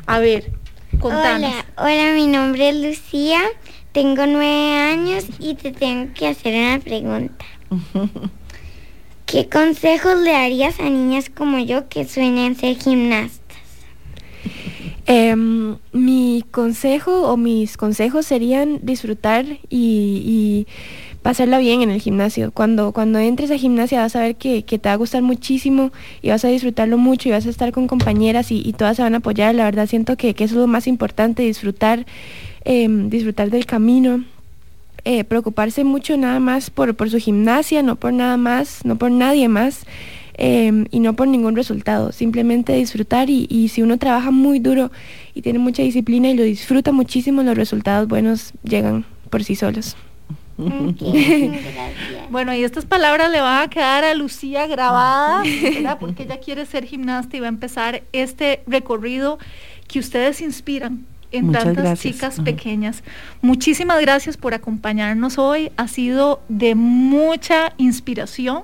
[0.05, 0.51] A ver,
[0.99, 1.51] contanos.
[1.77, 3.41] Hola, hola, mi nombre es Lucía,
[3.91, 7.45] tengo nueve años y te tengo que hacer una pregunta.
[9.25, 13.57] ¿Qué consejos le darías a niñas como yo que sueñan ser gimnastas?
[15.05, 20.67] Em, mi consejo o mis consejos serían disfrutar y
[21.27, 22.51] pasarla bien en el gimnasio.
[22.53, 26.29] Cuando, cuando entres a gimnasia vas a ver que, te va a gustar muchísimo y
[26.29, 29.17] vas a disfrutarlo mucho y vas a estar con compañeras y, todas se van a
[29.17, 29.53] apoyar.
[29.53, 32.05] La verdad siento que, eso es lo más importante, disfrutar,
[32.63, 34.23] em, disfrutar del camino.
[35.03, 39.49] Eh, preocuparse mucho nada más por, su gimnasia, no por nada más, no por nadie
[39.49, 39.81] más.
[40.35, 44.91] Em, y no por ningún resultado, simplemente disfrutar y, si uno trabaja muy duro
[45.33, 49.97] y tiene mucha disciplina y lo disfruta muchísimo, los resultados buenos llegan por sí solos.
[52.29, 55.43] bueno, y estas palabras le van a quedar a Lucía grabada,
[55.99, 59.37] porque ella quiere ser gimnasta y va a empezar este recorrido
[59.87, 63.03] que ustedes inspiran en tantas chicas pequeñas.
[63.41, 65.71] Muchísimas gracias por acompañarnos hoy.
[65.77, 68.63] Ha sido de mucha inspiración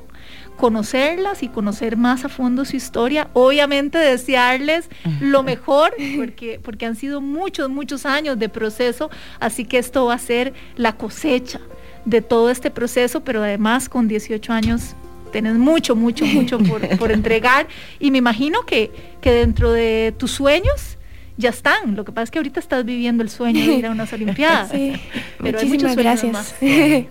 [0.58, 3.28] conocerlas y conocer más a fondo su historia.
[3.34, 4.90] Obviamente desearles
[5.20, 10.16] lo mejor, porque, porque han sido muchos, muchos años de proceso, así que esto va
[10.16, 11.60] a ser la cosecha
[12.06, 14.96] de todo este proceso, pero además con 18 años
[15.32, 17.68] tenés mucho, mucho, mucho por, por entregar.
[18.00, 18.92] Y me imagino que,
[19.22, 20.98] que dentro de tus sueños
[21.38, 21.96] ya están.
[21.96, 24.70] Lo que pasa es que ahorita estás viviendo el sueño de ir a unas Olimpiadas.
[24.70, 24.94] Sí.
[25.40, 26.56] Pero Muchísimas gracias.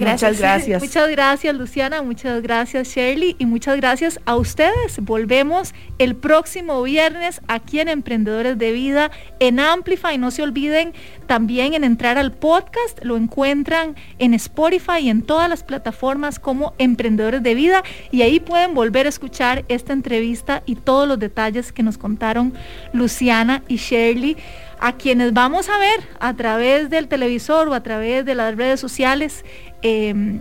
[0.00, 0.82] muchas gracias.
[0.82, 2.02] Muchas gracias, Luciana.
[2.02, 3.36] Muchas gracias, Shirley.
[3.38, 4.98] Y muchas gracias a ustedes.
[5.00, 9.10] Volvemos el próximo viernes aquí en Emprendedores de Vida
[9.40, 10.18] en Amplify.
[10.18, 10.92] No se olviden
[11.26, 13.02] también en entrar al podcast.
[13.02, 17.82] Lo encuentran en Spotify y en todas las plataformas como Emprendedores de Vida.
[18.10, 22.52] Y ahí pueden volver a escuchar esta entrevista y todos los detalles que nos contaron
[22.92, 24.36] Luciana y Shirley,
[24.80, 28.80] a quienes vamos a ver a través del televisor o a través de las redes
[28.80, 29.44] sociales
[29.82, 30.40] em,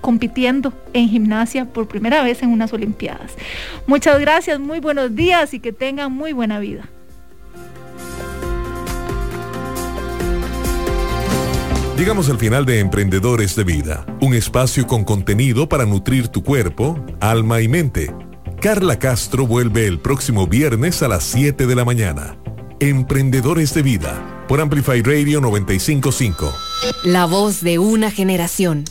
[0.00, 3.32] compitiendo en gimnasia por primera vez en unas Olimpiadas.
[3.86, 6.88] Muchas gracias, muy buenos días y que tengan muy buena vida.
[11.98, 17.04] Llegamos al final de Emprendedores de Vida, un espacio con contenido para nutrir tu cuerpo,
[17.20, 18.10] alma y mente
[18.60, 22.36] Carla Castro vuelve el próximo viernes a las 7 de la mañana.
[22.78, 26.52] Emprendedores de Vida, por Amplify Radio 955.
[27.04, 28.84] La voz de una generación.